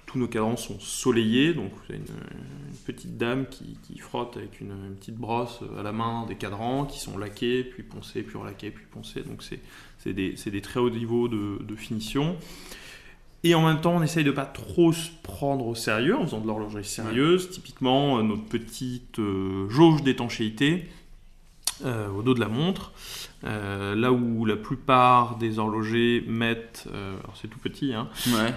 tous 0.06 0.20
nos 0.20 0.28
cadrans 0.28 0.58
sont 0.58 0.80
soleillés. 0.82 1.54
Donc 1.54 1.72
vous 1.72 1.94
avez 1.94 2.00
une, 2.00 2.76
petite 2.86 3.16
dame 3.16 3.46
qui, 3.48 3.78
qui 3.84 4.00
frotte 4.00 4.36
avec 4.36 4.60
une, 4.60 4.96
petite 5.00 5.16
brosse 5.16 5.60
à 5.78 5.84
la 5.84 5.92
main 5.94 6.26
des 6.26 6.36
cadrans 6.36 6.86
qui 6.86 7.00
sont 7.00 7.18
laqués, 7.18 7.64
puis 7.64 7.84
poncés, 7.84 8.24
puis 8.24 8.38
relaqués, 8.38 8.72
puis 8.72 8.84
poncés. 8.92 9.22
Donc 9.22 9.44
c'est 9.44 10.14
des, 10.14 10.34
des, 10.34 10.62
très 10.62 10.80
hauts 10.82 10.90
niveaux 10.90 11.30
de, 11.30 11.64
de 11.64 11.76
finition. 11.76 12.36
Et 13.44 13.56
en 13.56 13.66
même 13.66 13.82
temps, 13.82 13.96
on 13.96 14.04
essaye 14.04 14.24
de 14.24 14.32
pas 14.32 14.46
trop 14.46 14.94
se 14.94 15.10
prendre 15.24 15.66
au 15.66 15.74
sérieux 15.74 16.16
en 16.16 16.26
faisant 16.26 16.42
de 16.42 16.48
l'horlogerie 16.48 16.86
sérieuse. 16.86 17.50
Typiquement, 17.50 18.20
euh, 18.20 18.24
notre 18.24 18.46
petite 18.46 19.18
euh, 19.18 19.68
jauge 19.70 20.04
d'étanchéité 20.04 20.88
euh, 21.84 22.08
au 22.10 22.22
dos 22.22 22.36
de 22.36 22.40
la 22.40 22.48
montre. 22.48 22.92
là 23.44 24.12
où 24.12 24.46
la 24.46 24.56
plupart 24.56 25.38
des 25.38 25.58
horlogers 25.58 26.24
mettent, 26.28 26.88
alors 26.88 27.36
c'est 27.42 27.48
tout 27.48 27.58
petit, 27.58 27.96
hein, 27.96 28.08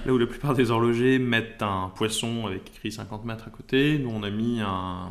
là 0.05 0.13
où 0.13 0.19
la 0.19 0.27
plupart 0.27 0.53
des 0.53 0.71
horlogers 0.71 1.19
mettent 1.19 1.63
un 1.63 1.91
poisson 1.97 2.47
avec 2.47 2.69
écrit 2.69 2.93
50 2.93 3.25
mètres 3.25 3.45
à 3.47 3.51
côté, 3.51 3.99
nous 3.99 4.11
on 4.11 4.23
a 4.23 4.29
mis 4.29 4.61
un, 4.61 5.11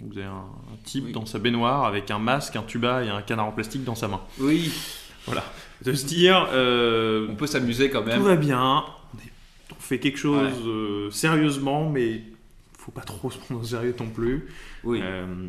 vous 0.00 0.18
avez 0.18 0.26
un, 0.26 0.46
type 0.82 1.12
dans 1.12 1.26
sa 1.26 1.38
baignoire 1.38 1.84
avec 1.84 2.10
un 2.10 2.18
masque, 2.18 2.56
un 2.56 2.62
tuba 2.62 3.04
et 3.04 3.08
un 3.08 3.22
canard 3.22 3.46
en 3.46 3.52
plastique 3.52 3.84
dans 3.84 3.94
sa 3.94 4.08
main. 4.08 4.20
Oui. 4.40 4.72
Voilà. 5.26 5.44
De 5.82 5.92
se 5.92 6.06
dire. 6.06 6.48
on 6.52 7.34
peut 7.36 7.46
s'amuser 7.46 7.90
quand 7.90 8.04
même. 8.04 8.18
Tout 8.18 8.24
va 8.24 8.36
bien, 8.36 8.84
on 9.70 9.80
fait 9.80 9.98
quelque 9.98 10.18
chose 10.18 10.54
euh, 10.66 11.10
sérieusement, 11.10 11.88
mais 11.90 12.22
faut 12.78 12.92
pas 12.92 13.02
trop 13.02 13.30
se 13.30 13.38
prendre 13.38 13.60
au 13.60 13.64
sérieux 13.64 13.94
non 13.98 14.08
plus. 14.08 14.48
Oui. 14.82 15.00
Euh, 15.02 15.48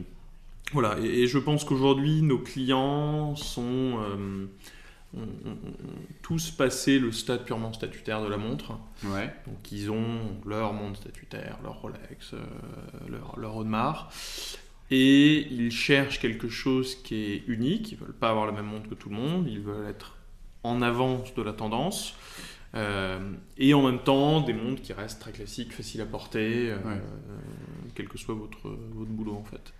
voilà, 0.74 0.98
et, 1.00 1.28
je 1.28 1.38
pense 1.38 1.64
qu'aujourd'hui, 1.64 2.22
nos 2.22 2.40
clients 2.40 3.36
sont 3.36 4.00
euh, 4.02 4.46
ont, 5.16 5.28
tous 6.22 6.52
passé 6.52 6.98
le 6.98 7.12
stade 7.12 7.46
purement 7.46 7.72
statutaire 7.72 8.22
de 8.24 8.28
la 8.28 8.38
montre. 8.38 8.74
Ouais. 9.04 9.34
Donc 9.48 9.72
ils 9.72 9.92
ont 9.92 10.20
leur 10.46 10.74
montre 10.74 11.00
statutaire, 11.00 11.58
leur 11.64 11.82
Rolex, 11.82 12.34
leur, 13.10 13.38
leur 13.38 13.56
Audemars. 13.56 14.12
Et 14.92 15.48
ils 15.52 15.72
cherchent 15.72 16.20
quelque 16.20 16.50
chose 16.50 16.96
qui 16.96 17.16
est 17.16 17.44
unique. 17.48 17.92
Ils 17.92 17.98
veulent 17.98 18.14
pas 18.14 18.30
avoir 18.30 18.46
la 18.46 18.52
même 18.52 18.66
montre 18.66 18.90
que 18.90 18.96
tout 18.96 19.10
le 19.10 19.16
monde. 19.16 19.48
Ils 19.50 19.62
veulent 19.62 19.88
être 19.88 20.16
en 20.64 20.82
avance 20.82 21.34
de 21.34 21.42
la 21.42 21.54
tendance. 21.54 22.16
Euh, 22.76 23.20
et 23.58 23.74
en 23.74 23.82
même 23.82 24.00
temps, 24.00 24.42
des 24.42 24.54
montres 24.54 24.82
qui 24.82 24.94
restent 24.94 25.22
très 25.22 25.32
classiques, 25.32 25.74
faciles 25.74 26.02
à 26.02 26.06
porter, 26.06 26.72
euh, 26.72 26.78
quel 27.96 28.08
que 28.10 28.18
soit 28.18 28.36
votre, 28.36 28.68
votre 28.68 29.12
boulot 29.12 29.36
en 29.36 29.44
fait. 29.44 29.74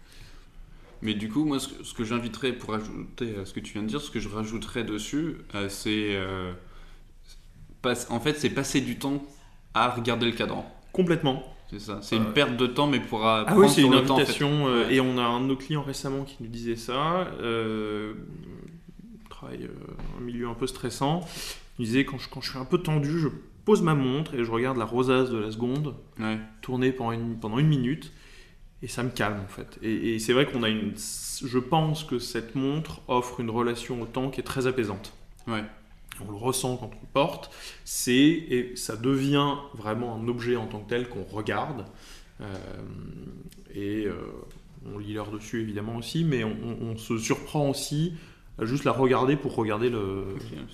Mais 1.02 1.14
du 1.14 1.30
coup, 1.30 1.46
moi, 1.46 1.60
ce 1.60 1.94
que, 1.94 2.04
j'inviterais 2.04 2.54
pour 2.54 2.74
ajouter 2.74 3.36
à 3.38 3.46
ce 3.46 3.54
que 3.54 3.60
tu 3.60 3.74
viens 3.74 3.84
de 3.84 3.88
dire, 3.88 4.02
ce 4.02 4.10
que 4.10 4.20
je 4.20 4.30
rajouterais 4.30 4.84
dessus, 4.84 5.38
euh, 5.54 5.70
c'est. 5.70 6.16
euh, 6.16 6.54
en 8.10 8.20
fait, 8.20 8.40
c'est 8.40 8.50
passer 8.50 8.82
du 8.82 8.98
temps 8.98 9.24
à 9.74 9.90
regarder 9.90 10.26
le 10.26 10.32
cadran. 10.32 10.66
Complètement. 10.92 11.55
C'est 11.70 11.80
ça. 11.80 12.00
C'est 12.02 12.16
Euh, 12.16 12.20
une 12.20 12.34
perte 12.34 12.58
de 12.58 12.68
temps, 12.68 12.88
mais 12.88 13.00
pour 13.00 13.26
Ah 13.26 13.46
oui, 13.56 13.68
c'est 13.70 13.82
une 13.82 13.92
le 13.94 14.04
temps. 14.04 14.14
en 14.14 14.18
fait. 14.18 14.24
invitation. 14.24 14.68
euh. 14.68 14.90
Et 14.90 15.00
on 15.02 15.18
a 15.18 15.24
un 15.24 15.42
de 15.42 15.46
nos 15.48 15.56
clients 15.56 15.82
récemment 15.84 16.24
qui 16.24 16.38
nous 16.42 16.48
disait 16.48 16.76
ça. 16.76 17.28
Euh, 17.42 18.14
il 19.24 19.30
travaille 19.30 19.64
euh, 19.64 20.18
un 20.20 20.22
milieu 20.22 20.48
un 20.48 20.54
peu 20.54 20.68
stressant. 20.68 21.22
Il 21.80 21.86
disait 21.86 22.06
quand 22.06 22.18
je, 22.18 22.30
quand 22.30 22.42
je 22.42 22.50
suis 22.52 22.60
un 22.60 22.66
peu 22.66 22.78
tendu, 22.78 23.20
je 23.20 23.28
pose 23.66 23.82
ma 23.82 23.96
montre 23.96 24.36
et 24.36 24.44
je 24.46 24.52
regarde 24.52 24.78
la 24.78 24.86
rosace 24.86 25.30
de 25.32 25.38
la 25.38 25.52
seconde 25.52 25.96
Ouais. 26.20 26.38
tourner 26.62 26.92
pendant 26.92 27.12
une, 27.12 27.38
pendant 27.40 27.58
une 27.58 27.68
minute 27.68 28.14
et 28.84 28.88
ça 28.88 29.02
me 29.04 29.10
calme 29.10 29.40
en 29.44 29.48
fait. 29.48 29.80
Et, 29.82 30.14
et 30.16 30.20
c'est 30.20 30.34
vrai 30.34 30.46
qu'on 30.46 30.62
a 30.64 30.70
une. 30.70 30.94
Je 30.96 31.60
pense 31.60 32.04
que 32.04 32.20
cette 32.20 32.54
montre 32.56 33.02
offre 33.08 33.40
une 33.40 33.50
relation 33.50 34.02
au 34.02 34.06
temps 34.06 34.30
qui 34.30 34.40
est 34.40 34.44
très 34.44 34.68
apaisante. 34.68 35.14
Ouais. 35.48 35.64
On 36.28 36.32
le 36.32 36.38
ressent 36.38 36.78
quand 36.78 36.88
on 36.88 37.02
le 37.02 37.08
porte. 37.14 37.52
C'est 37.84 38.14
et 38.16 38.76
ça 38.76 38.96
devient 38.96 39.56
vraiment 39.74 40.16
un 40.16 40.28
objet 40.28 40.56
en 40.56 40.68
tant 40.68 40.80
que 40.80 40.90
tel 40.90 41.08
qu'on 41.10 41.24
regarde. 41.24 41.86
Euh, 42.42 42.46
et 43.74 44.06
euh, 44.06 44.14
on 44.86 44.98
lit 44.98 45.14
l'heure 45.14 45.32
dessus 45.32 45.62
évidemment 45.62 45.96
aussi, 45.98 46.24
mais 46.24 46.44
on, 46.44 46.56
on- 46.64 46.86
on 46.92 46.98
se 46.98 47.18
surprend 47.18 47.70
aussi 47.70 48.14
à 48.60 48.66
juste 48.66 48.84
la 48.86 48.92
regarder 48.92 49.36
pour 49.36 49.56
regarder, 49.56 49.90
le, 49.90 50.26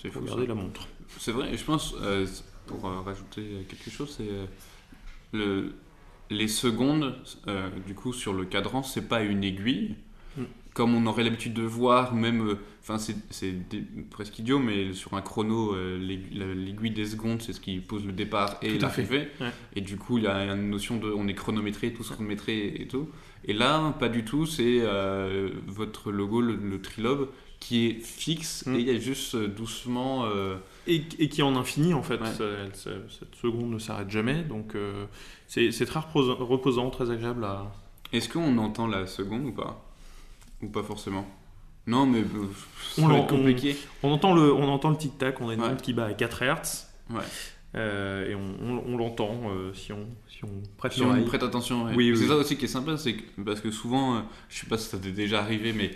pour 0.09 0.21
regarder 0.23 0.47
la 0.47 0.55
montre. 0.55 0.87
C'est 1.17 1.31
vrai, 1.31 1.53
et 1.53 1.57
je 1.57 1.63
pense, 1.65 1.95
euh, 2.01 2.27
pour 2.67 2.83
rajouter 2.83 3.65
quelque 3.69 3.89
chose, 3.89 4.13
c'est 4.17 4.29
le, 5.31 5.73
les 6.29 6.47
secondes, 6.47 7.15
du 7.87 7.95
coup, 7.95 8.13
sur 8.13 8.33
le 8.33 8.45
cadran, 8.45 8.83
c'est 8.83 9.07
pas 9.07 9.21
une 9.21 9.43
aiguille. 9.43 9.95
Mm. 10.71 10.73
Comme 10.73 10.95
on 10.95 11.05
aurait 11.05 11.23
l'habitude 11.23 11.53
de 11.53 11.63
voir, 11.63 12.13
même, 12.15 12.47
euh, 12.47 12.57
enfin, 12.81 12.97
c'est 12.97 13.15
presque 14.09 14.39
idiot, 14.39 14.57
mais 14.59 14.93
sur 14.93 15.13
un 15.15 15.21
chrono, 15.21 15.73
euh, 15.75 15.97
l'aiguille 15.99 16.37
la- 16.39 16.53
l'aiguille 16.53 16.91
des 16.91 17.05
secondes, 17.05 17.41
c'est 17.41 17.51
ce 17.53 17.59
qui 17.59 17.79
pose 17.79 18.05
le 18.05 18.13
départ 18.13 18.57
et 18.61 18.77
l'arrivée. 18.79 19.27
Ouais. 19.41 19.51
Et 19.75 19.81
du 19.81 19.97
coup, 19.97 20.17
il 20.17 20.23
y 20.23 20.27
a 20.27 20.45
une 20.53 20.69
notion 20.69 20.97
de, 20.97 21.11
on 21.11 21.27
est 21.27 21.33
chronométré, 21.33 21.91
tous 21.93 22.09
chronométrés 22.09 22.67
et 22.79 22.87
tout. 22.87 23.09
Et 23.45 23.53
là, 23.53 23.93
pas 23.99 24.07
du 24.09 24.23
tout, 24.23 24.45
c'est 24.45 24.79
euh, 24.81 25.49
votre 25.67 26.11
logo, 26.11 26.39
le, 26.41 26.55
le 26.55 26.81
trilobe, 26.81 27.29
qui 27.59 27.87
est 27.87 27.99
fixe 27.99 28.65
Mm. 28.65 28.75
et 28.75 28.79
il 28.79 28.87
y 28.87 28.91
a 28.91 28.97
juste 28.99 29.35
doucement. 29.35 30.25
Et, 30.87 31.03
et 31.19 31.27
qui 31.29 31.41
est 31.41 31.43
en 31.43 31.55
infini 31.57 31.93
en 31.93 32.01
fait. 32.01 32.19
Ouais. 32.21 32.31
Ça- 32.31 32.45
elle- 32.63 32.75
ça- 32.75 32.89
cette 33.19 33.35
seconde 33.35 33.71
ne 33.71 33.77
s'arrête 33.79 34.09
jamais. 34.09 34.41
Donc 34.43 34.73
c'est 35.47 35.69
très 35.85 35.99
reposa- 35.99 36.33
reposant, 36.41 36.89
très 36.91 37.11
agréable 37.11 37.43
à. 37.43 37.71
Est-ce 38.13 38.29
qu'on 38.29 38.57
entend 38.57 38.87
la 38.87 39.05
seconde 39.05 39.45
ou 39.45 39.51
pas? 39.51 39.85
Ou 40.61 40.67
pas 40.67 40.83
forcément 40.83 41.25
Non, 41.87 42.05
mais 42.05 42.19
euh, 42.19 42.25
ça 42.95 43.01
On 43.01 43.07
va 43.07 43.17
être 43.19 43.27
compliqué. 43.27 43.75
On 44.03 44.11
entend 44.11 44.33
le, 44.33 44.53
on 44.53 44.67
entend 44.69 44.89
le 44.91 44.97
tic-tac, 44.97 45.41
on 45.41 45.49
a 45.49 45.53
une 45.53 45.61
Ouais. 45.61 45.69
montre 45.69 45.81
qui 45.81 45.93
bat 45.93 46.05
à 46.05 46.13
4 46.13 46.43
Hz. 46.43 46.87
Ouais. 47.09 47.21
Euh, 47.73 48.29
et 48.29 48.35
on, 48.35 48.41
on- 48.61 48.83
on 48.93 48.97
l'entend 48.97 49.43
euh, 49.49 49.73
si, 49.73 49.93
on, 49.93 50.05
si 50.27 50.43
on 50.43 50.49
prête 50.77 50.91
Si 50.91 51.01
on 51.03 51.23
prête 51.23 51.41
attention. 51.43 51.85
ouais. 51.85 51.93
Oui, 51.95 52.11
oui, 52.11 52.17
c'est 52.17 52.23
oui. 52.23 52.29
ça 52.29 52.35
aussi 52.35 52.57
qui 52.57 52.65
est 52.65 52.67
sympa, 52.67 52.97
c'est 52.97 53.13
que, 53.13 53.41
parce 53.45 53.61
que 53.61 53.71
souvent, 53.71 54.15
euh, 54.15 54.19
je 54.49 54.59
sais 54.59 54.65
pas 54.67 54.77
si 54.77 54.89
ça 54.89 54.97
t'est 54.97 55.11
déjà 55.11 55.39
arrivé, 55.41 55.71
mais 55.73 55.91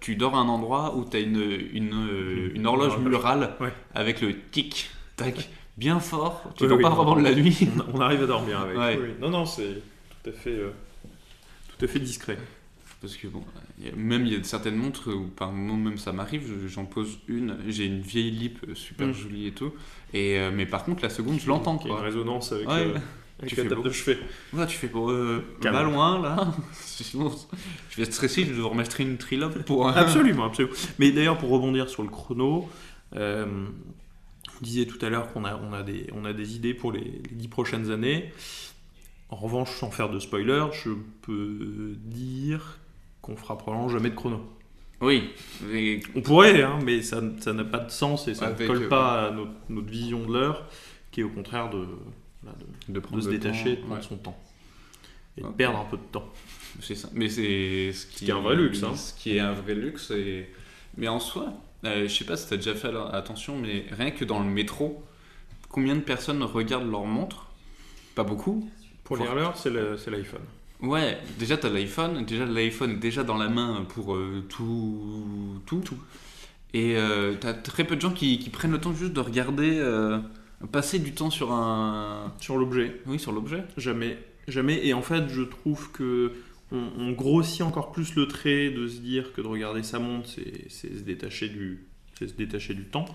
tu 0.00 0.14
dors 0.16 0.34
à 0.36 0.38
un 0.38 0.48
endroit 0.48 0.96
où 0.96 1.04
tu 1.04 1.16
as 1.16 1.20
une, 1.20 1.42
une, 1.72 2.50
une 2.54 2.66
horloge 2.66 2.96
murale 2.98 3.56
Ouais. 3.60 3.72
avec 3.94 4.20
le 4.20 4.38
tic, 4.50 4.88
tac, 5.16 5.50
bien 5.76 5.98
fort. 6.00 6.42
Tu 6.56 6.66
dors 6.68 6.78
pas 6.78 6.90
vraiment 6.90 7.16
de 7.16 7.22
la 7.22 7.34
nuit. 7.34 7.68
On, 7.92 8.00
arrive 8.00 8.22
à 8.22 8.26
dormir 8.26 8.60
avec. 8.60 8.78
Ouais. 8.78 9.16
Non, 9.20 9.30
non, 9.30 9.44
c'est 9.46 9.82
tout 10.22 10.30
à 10.30 10.32
fait, 10.32 10.58
tout 11.76 11.84
à 11.84 11.88
fait 11.88 11.98
discret. 11.98 12.38
Parce 13.04 13.18
que 13.18 13.26
bon, 13.26 13.42
même 13.96 14.24
il 14.24 14.32
y 14.32 14.36
a 14.36 14.42
certaines 14.44 14.76
montres 14.76 15.08
où 15.14 15.26
par 15.26 15.52
moment 15.52 15.76
même 15.90 15.98
ça 15.98 16.12
m'arrive, 16.12 16.42
je- 16.46 16.68
j'en 16.68 16.86
pose 16.86 17.18
une, 17.28 17.58
j'ai 17.68 17.84
une 17.84 18.00
vieille 18.00 18.30
lip 18.30 18.60
euh, 18.66 18.74
super 18.74 19.08
Mm. 19.08 19.12
jolie 19.12 19.46
et 19.48 19.52
tout, 19.52 19.74
et 20.14 20.38
euh, 20.38 20.50
mais 20.50 20.64
par 20.64 20.84
contre 20.86 21.02
la 21.02 21.10
seconde 21.10 21.38
je 21.38 21.46
l'entends 21.46 21.76
Il 21.82 21.82
y 21.82 21.84
a 21.84 21.88
une 21.90 21.96
quoi. 21.96 22.02
résonance 22.02 22.52
avec, 22.52 22.66
Ouais. 22.66 22.74
euh, 22.86 22.94
avec 23.40 23.50
Tu 23.50 23.56
la 23.56 23.62
fais 23.64 23.68
table 23.68 23.82
beau. 23.82 23.88
de 23.88 23.92
chevet. 23.92 24.18
Ouais, 24.54 24.66
tu 24.66 24.78
fais 24.78 24.86
pour 24.88 25.10
euh, 25.10 25.44
pas 25.60 25.82
loin 25.82 26.18
là. 26.22 26.54
Sinon, 26.72 27.30
je 27.90 27.96
vais 27.98 28.04
être 28.04 28.14
stressé, 28.14 28.42
je 28.44 28.50
vais 28.52 28.56
devoir 28.56 28.74
m'acheter 28.74 29.02
une 29.02 29.18
trilobe 29.18 29.62
pour. 29.64 29.86
Absolument, 29.86 30.46
absolument. 30.46 30.74
Mais 30.98 31.12
d'ailleurs, 31.12 31.36
pour 31.36 31.50
rebondir 31.50 31.90
sur 31.90 32.02
le 32.04 32.08
chrono, 32.08 32.70
on 33.14 34.62
disait 34.62 34.86
tout 34.86 35.04
à 35.04 35.10
l'heure 35.10 35.30
qu'on 35.32 35.44
a, 35.44 35.56
on 35.56 35.72
a, 35.74 35.82
des, 35.82 36.06
on 36.14 36.24
a 36.24 36.32
des 36.32 36.56
idées 36.56 36.72
pour 36.74 36.90
les, 36.92 37.00
les 37.04 37.34
10 37.34 37.48
prochaines 37.48 37.90
années. 37.90 38.32
En 39.30 39.36
revanche, 39.36 39.70
sans 39.78 39.90
faire 39.90 40.10
de 40.10 40.18
spoiler, 40.20 40.64
je 40.84 40.90
peux 41.22 41.96
dire 41.98 42.78
qu'on 43.24 43.36
fera 43.36 43.56
probablement 43.56 43.88
jamais 43.88 44.10
de 44.10 44.14
chrono. 44.14 44.40
Oui, 45.00 45.30
mais 45.62 46.00
On 46.14 46.20
pourrait, 46.22 46.62
hein, 46.62 46.78
mais 46.84 47.02
ça 47.02 47.20
ça 47.40 47.52
n'a 47.52 47.64
pas 47.64 47.78
de 47.78 47.90
sens 47.90 48.28
et 48.28 48.34
ça 48.34 48.46
Avec, 48.46 48.60
ne 48.60 48.66
colle 48.66 48.82
euh, 48.84 48.88
pas 48.88 49.26
à 49.26 49.30
notre, 49.32 49.50
notre 49.68 49.88
vision 49.88 50.24
de 50.26 50.32
l'heure, 50.32 50.66
qui 51.10 51.20
est 51.20 51.24
au 51.24 51.30
contraire 51.30 51.68
de, 51.70 51.86
voilà, 52.42 52.58
de, 52.58 52.92
de 52.92 52.92
de 52.94 53.00
prendre 53.00 53.22
se 53.22 53.28
détacher, 53.28 53.76
de 53.76 53.80
prendre 53.80 53.94
ouais, 53.96 54.02
son 54.02 54.16
temps. 54.16 54.38
Et 55.36 55.42
de 55.42 55.48
perdre 55.48 55.78
un 55.80 55.84
peu 55.84 55.96
de 55.96 56.02
temps. 56.12 56.28
c'est 56.80 56.94
ça. 56.94 57.08
Mais 57.12 57.28
c'est 57.28 57.92
ce 57.92 58.06
qui, 58.06 58.24
qui 58.26 58.30
est 58.30 58.32
un 58.34 58.40
vrai 58.40 58.56
luxe, 58.56 58.82
hein. 58.82 58.94
Ce 58.94 59.12
qui 59.14 59.36
est 59.36 59.40
un 59.40 59.52
vrai 59.52 59.74
luxe. 59.74 60.10
Et... 60.12 60.48
Mais 60.96 61.08
en 61.08 61.18
soi, 61.20 61.52
euh, 61.84 62.06
je 62.08 62.14
sais 62.14 62.24
pas 62.24 62.36
si 62.36 62.48
t'as 62.48 62.56
déjà 62.56 62.74
fait 62.74 62.90
attention, 63.12 63.58
mais 63.58 63.84
rien 63.90 64.10
que 64.12 64.24
dans 64.24 64.38
le 64.38 64.46
métro, 64.48 65.02
combien 65.68 65.96
de 65.96 66.00
personnes 66.02 66.42
regardent 66.42 66.90
leur 66.90 67.04
montre? 67.04 67.50
Pas 68.14 68.22
beaucoup. 68.24 68.70
Pour 69.02 69.18
Faut- 69.18 69.24
lire 69.24 69.34
l'heure, 69.34 69.56
c'est 69.56 69.70
le- 69.70 69.96
c'est 69.98 70.10
l'iPhone. 70.10 70.40
Ouais, 70.84 71.18
déjà 71.38 71.56
t'as 71.56 71.70
l'iPhone, 71.70 72.24
déjà 72.24 72.44
l'iPhone 72.44 72.92
est 72.92 72.96
déjà 72.96 73.24
dans 73.24 73.36
la 73.36 73.48
main 73.48 73.86
pour 73.88 74.14
euh, 74.14 74.44
tout, 74.48 75.60
tout, 75.66 75.82
Et 76.72 76.96
euh, 76.96 77.34
t'as 77.40 77.54
très 77.54 77.84
peu 77.84 77.96
de 77.96 78.00
gens 78.00 78.12
qui, 78.12 78.38
qui 78.38 78.50
prennent 78.50 78.72
le 78.72 78.80
temps 78.80 78.94
juste 78.94 79.12
de 79.12 79.20
regarder, 79.20 79.78
euh, 79.78 80.18
passer 80.72 80.98
du 80.98 81.12
temps 81.12 81.30
sur 81.30 81.52
un, 81.52 82.32
Sur 82.38 82.56
l'objet, 82.56 83.00
oui, 83.06 83.18
sur 83.18 83.32
l'objet. 83.32 83.64
Jamais, 83.76 84.18
jamais. 84.46 84.86
Et 84.86 84.94
en 84.94 85.02
fait, 85.02 85.28
je 85.28 85.42
trouve 85.42 85.90
que 85.92 86.32
on, 86.70 86.88
on 86.98 87.12
grossit 87.12 87.62
encore 87.62 87.92
plus 87.92 88.14
le 88.14 88.26
trait 88.26 88.70
de 88.70 88.86
se 88.86 88.98
dire 88.98 89.32
que 89.32 89.40
de 89.40 89.46
regarder 89.46 89.82
sa 89.82 89.98
montre, 89.98 90.28
c'est 90.28 90.70
se 90.70 91.02
détacher 91.02 91.48
du, 91.48 91.86
c'est 92.18 92.28
se 92.28 92.34
détacher 92.34 92.74
du 92.74 92.84
temps. 92.84 93.06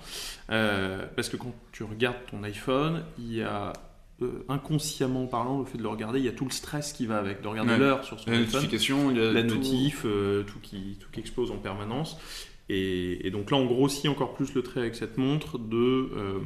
Euh, 0.49 1.05
parce 1.15 1.29
que 1.29 1.37
quand 1.37 1.53
tu 1.71 1.83
regardes 1.83 2.25
ton 2.29 2.43
iPhone, 2.43 3.03
il 3.17 3.33
y 3.33 3.41
a 3.41 3.73
euh, 4.21 4.43
inconsciemment 4.49 5.25
parlant, 5.27 5.59
le 5.59 5.65
fait 5.65 5.77
de 5.77 5.83
le 5.83 5.89
regarder, 5.89 6.19
il 6.19 6.25
y 6.25 6.29
a 6.29 6.31
tout 6.33 6.45
le 6.45 6.51
stress 6.51 6.93
qui 6.93 7.05
va 7.05 7.17
avec, 7.19 7.41
de 7.41 7.47
regarder 7.47 7.71
Ouais. 7.71 7.77
l'heure 7.79 8.03
sur 8.03 8.19
son 8.19 8.29
La 8.31 8.39
notification, 8.39 9.11
il 9.11 9.17
y 9.17 9.21
a 9.21 9.31
la 9.31 9.43
tout- 9.43 9.55
notif, 9.55 10.03
euh, 10.05 10.43
tout 10.43 10.59
qui, 10.61 10.97
tout 10.99 11.09
qui 11.11 11.19
explose 11.19 11.51
en 11.51 11.57
permanence. 11.57 12.17
Et, 12.69 13.25
et 13.25 13.31
donc 13.31 13.49
là, 13.51 13.57
on 13.57 13.65
grossit 13.65 14.07
encore 14.07 14.33
plus 14.35 14.53
le 14.53 14.61
trait 14.61 14.81
avec 14.81 14.95
cette 14.95 15.17
montre 15.17 15.57
de, 15.57 15.75
euh, 15.77 16.39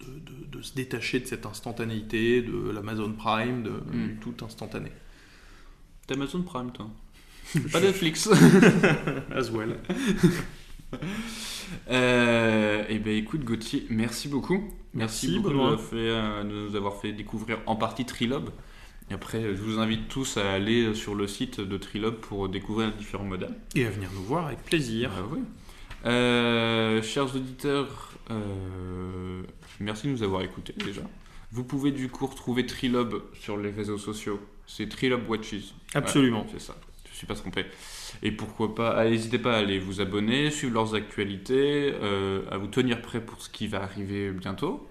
de, 0.00 0.06
de- 0.46 0.58
de 0.58 0.62
se 0.62 0.74
détacher 0.74 1.20
de 1.20 1.26
cette 1.26 1.46
instantanéité, 1.46 2.42
de 2.42 2.70
l'Amazon 2.70 3.12
Prime, 3.12 3.62
de, 3.62 3.70
Mm. 3.70 4.06
du 4.08 4.16
tout 4.20 4.44
instantané. 4.44 4.92
T'as 6.06 6.14
Amazon 6.14 6.42
Prime, 6.42 6.70
toi 6.72 6.88
Pas 7.72 7.80
Netflix 7.80 8.28
As 9.34 9.50
well. 9.50 9.76
Euh, 11.90 12.84
et 12.88 12.98
ben 12.98 13.16
écoute 13.16 13.44
Gauthier, 13.44 13.86
merci 13.88 14.28
beaucoup. 14.28 14.70
Merci, 14.92 15.28
Merci, 15.28 15.38
beaucoup 15.38 15.48
de 15.48 15.54
Benoît. 15.54 15.66
nous, 15.68 15.72
avoir 15.72 15.88
fait, 15.88 15.96
euh, 15.96 16.42
de 16.44 16.48
nous 16.68 16.76
avoir 16.76 17.00
fait 17.00 17.12
découvrir 17.12 17.58
en 17.66 17.76
partie 17.76 18.04
Trilob. 18.04 18.50
Et 19.10 19.14
après, 19.14 19.42
je 19.42 19.60
vous 19.62 19.78
invite 19.78 20.08
tous 20.08 20.36
à 20.36 20.52
aller 20.52 20.94
sur 20.94 21.14
le 21.14 21.26
site 21.26 21.60
de 21.60 21.76
Trilob 21.78 22.16
pour 22.16 22.48
découvrir 22.48 22.88
les 22.88 22.94
différents 22.94 23.24
modèles. 23.24 23.54
Et 23.74 23.86
à 23.86 23.90
venir 23.90 24.10
nous 24.14 24.22
voir 24.22 24.46
avec 24.48 24.62
plaisir. 24.64 25.10
Ah 25.16 25.22
oui. 25.30 25.40
Euh, 26.04 27.02
chers 27.02 27.34
auditeurs, 27.34 28.12
euh, 28.30 29.42
merci 29.80 30.08
de 30.08 30.12
nous 30.12 30.22
avoir 30.22 30.42
écoutés 30.42 30.74
déjà. 30.84 31.02
Vous 31.52 31.64
pouvez 31.64 31.90
du 31.90 32.08
coup 32.08 32.26
retrouver 32.26 32.66
Trilob 32.66 33.22
sur 33.34 33.56
les 33.56 33.70
réseaux 33.70 33.98
sociaux. 33.98 34.40
C'est 34.66 34.88
Trilob 34.88 35.28
Watches. 35.28 35.74
Absolument. 35.94 36.42
Ouais, 36.42 36.48
c'est 36.52 36.60
ça. 36.60 36.76
Suis 37.22 37.28
pas 37.28 37.36
trompé. 37.36 37.66
Et 38.24 38.32
pourquoi 38.32 38.74
pas, 38.74 38.96
ah, 38.96 39.08
n'hésitez 39.08 39.38
pas 39.38 39.54
à 39.54 39.58
aller 39.58 39.78
vous 39.78 40.00
abonner, 40.00 40.50
suivre 40.50 40.74
leurs 40.74 40.96
actualités, 40.96 41.94
euh, 42.02 42.42
à 42.50 42.58
vous 42.58 42.66
tenir 42.66 43.00
prêt 43.00 43.20
pour 43.20 43.40
ce 43.40 43.48
qui 43.48 43.68
va 43.68 43.80
arriver 43.80 44.32
bientôt. 44.32 44.88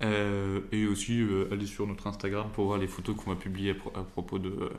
Euh, 0.00 0.60
et 0.72 0.86
aussi 0.86 1.20
euh, 1.20 1.52
aller 1.52 1.66
sur 1.66 1.86
notre 1.86 2.06
Instagram 2.06 2.46
pour 2.54 2.64
voir 2.64 2.78
les 2.78 2.86
photos 2.86 3.14
qu'on 3.14 3.28
va 3.28 3.36
publier 3.36 3.72
à, 3.72 3.74
pro- 3.74 3.92
à 3.94 4.04
propos 4.04 4.38
de, 4.38 4.70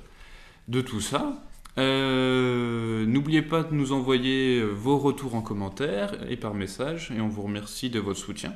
de 0.68 0.82
tout 0.82 1.02
ça. 1.02 1.40
N'oubliez 1.78 3.44
pas 3.44 3.62
de 3.62 3.76
nous 3.76 3.92
envoyer 3.92 4.64
vos 4.64 4.98
retours 4.98 5.36
en 5.36 5.44
commentaire 5.44 6.16
et 6.32 6.36
par 6.36 6.56
message, 6.56 7.12
et 7.16 7.22
on 7.22 7.28
vous 7.28 7.44
remercie 7.44 7.92
de 7.92 8.00
votre 8.00 8.20
soutien. 8.20 8.56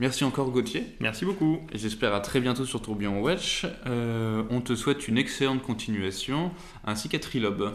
Merci 0.00 0.22
encore 0.22 0.50
Gauthier. 0.50 0.84
Merci 1.00 1.24
beaucoup. 1.24 1.58
Et 1.72 1.78
j'espère 1.78 2.14
à 2.14 2.20
très 2.20 2.40
bientôt 2.40 2.64
sur 2.64 2.80
Tourbillon 2.80 3.20
Watch. 3.20 3.66
Euh, 3.86 4.44
on 4.50 4.60
te 4.60 4.76
souhaite 4.76 5.08
une 5.08 5.18
excellente 5.18 5.62
continuation, 5.62 6.52
ainsi 6.84 7.08
qu'à 7.08 7.18
Trilob. 7.18 7.72